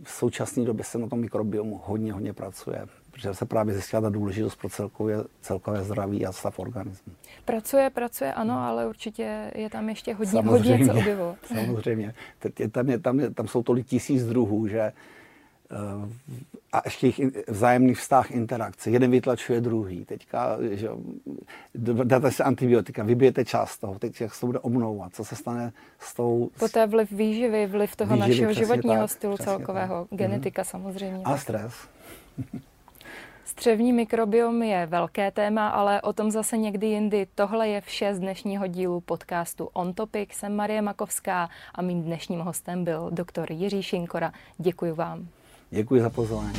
v 0.02 0.10
současné 0.10 0.64
době 0.64 0.84
se 0.84 0.98
na 0.98 1.06
tom 1.06 1.20
mikrobiomu 1.20 1.80
hodně, 1.84 2.12
hodně 2.12 2.32
pracuje, 2.32 2.86
protože 3.10 3.34
se 3.34 3.46
právě 3.46 3.74
zjistila 3.74 4.02
ta 4.02 4.08
důležitost 4.08 4.56
pro 4.56 4.68
celkové, 4.68 5.24
celkové 5.40 5.84
zdraví 5.84 6.26
a 6.26 6.32
stav 6.32 6.58
organismu. 6.58 7.12
Pracuje, 7.44 7.90
pracuje, 7.90 8.32
ano, 8.32 8.58
ale 8.58 8.86
určitě 8.86 9.52
je 9.54 9.70
tam 9.70 9.88
ještě 9.88 10.14
hodně, 10.14 10.40
hodně 10.40 10.86
co 10.86 10.92
objevovat. 10.92 11.36
Samozřejmě. 11.46 12.14
Tam, 12.70 12.88
je, 12.88 12.98
tam, 12.98 13.20
je, 13.20 13.30
tam 13.30 13.48
jsou 13.48 13.62
tolik 13.62 13.86
tisíc 13.86 14.26
druhů, 14.26 14.68
že 14.68 14.92
a 16.72 16.82
ještě 16.84 17.06
jich 17.06 17.20
vzájemný 17.48 17.94
vztah, 17.94 18.30
interakce. 18.30 18.90
Jeden 18.90 19.10
vytlačuje 19.10 19.60
druhý. 19.60 20.04
Teďka, 20.04 20.56
že 20.70 20.88
dáte 22.04 22.30
si 22.30 22.42
antibiotika, 22.42 23.02
vybijete 23.02 23.44
část 23.44 23.78
toho, 23.78 23.98
teď 23.98 24.20
jak 24.20 24.34
se 24.34 24.40
to 24.40 24.46
bude 24.46 24.58
omlouvat, 24.58 25.14
co 25.14 25.24
se 25.24 25.36
stane 25.36 25.72
s 25.98 26.14
tou... 26.14 26.50
Poté 26.58 26.86
vliv 26.86 27.12
výživy, 27.12 27.66
vliv 27.66 27.96
toho 27.96 28.14
výživy, 28.14 28.30
našeho 28.30 28.52
životního 28.52 29.00
tak, 29.00 29.10
stylu 29.10 29.36
celkového, 29.36 30.04
tak. 30.04 30.10
Mhm. 30.10 30.18
genetika 30.18 30.62
mm. 30.62 30.64
samozřejmě. 30.64 31.22
A 31.24 31.36
stres. 31.36 31.74
Střevní 33.44 33.92
mikrobiom 33.92 34.62
je 34.62 34.86
velké 34.86 35.30
téma, 35.30 35.68
ale 35.68 36.02
o 36.02 36.12
tom 36.12 36.30
zase 36.30 36.56
někdy 36.56 36.86
jindy. 36.86 37.26
Tohle 37.34 37.68
je 37.68 37.80
vše 37.80 38.14
z 38.14 38.18
dnešního 38.18 38.66
dílu 38.66 39.00
podcastu 39.00 39.68
On 39.72 39.94
Topic. 39.94 40.28
Jsem 40.32 40.56
Marie 40.56 40.82
Makovská 40.82 41.48
a 41.74 41.82
mým 41.82 42.02
dnešním 42.02 42.40
hostem 42.40 42.84
byl 42.84 43.10
doktor 43.10 43.52
Jiří 43.52 43.82
Šinkora. 43.82 44.32
Děkuji 44.58 44.92
vám. 44.92 45.28
Děkuji 45.70 46.00
za 46.00 46.10
pozvání. 46.10 46.52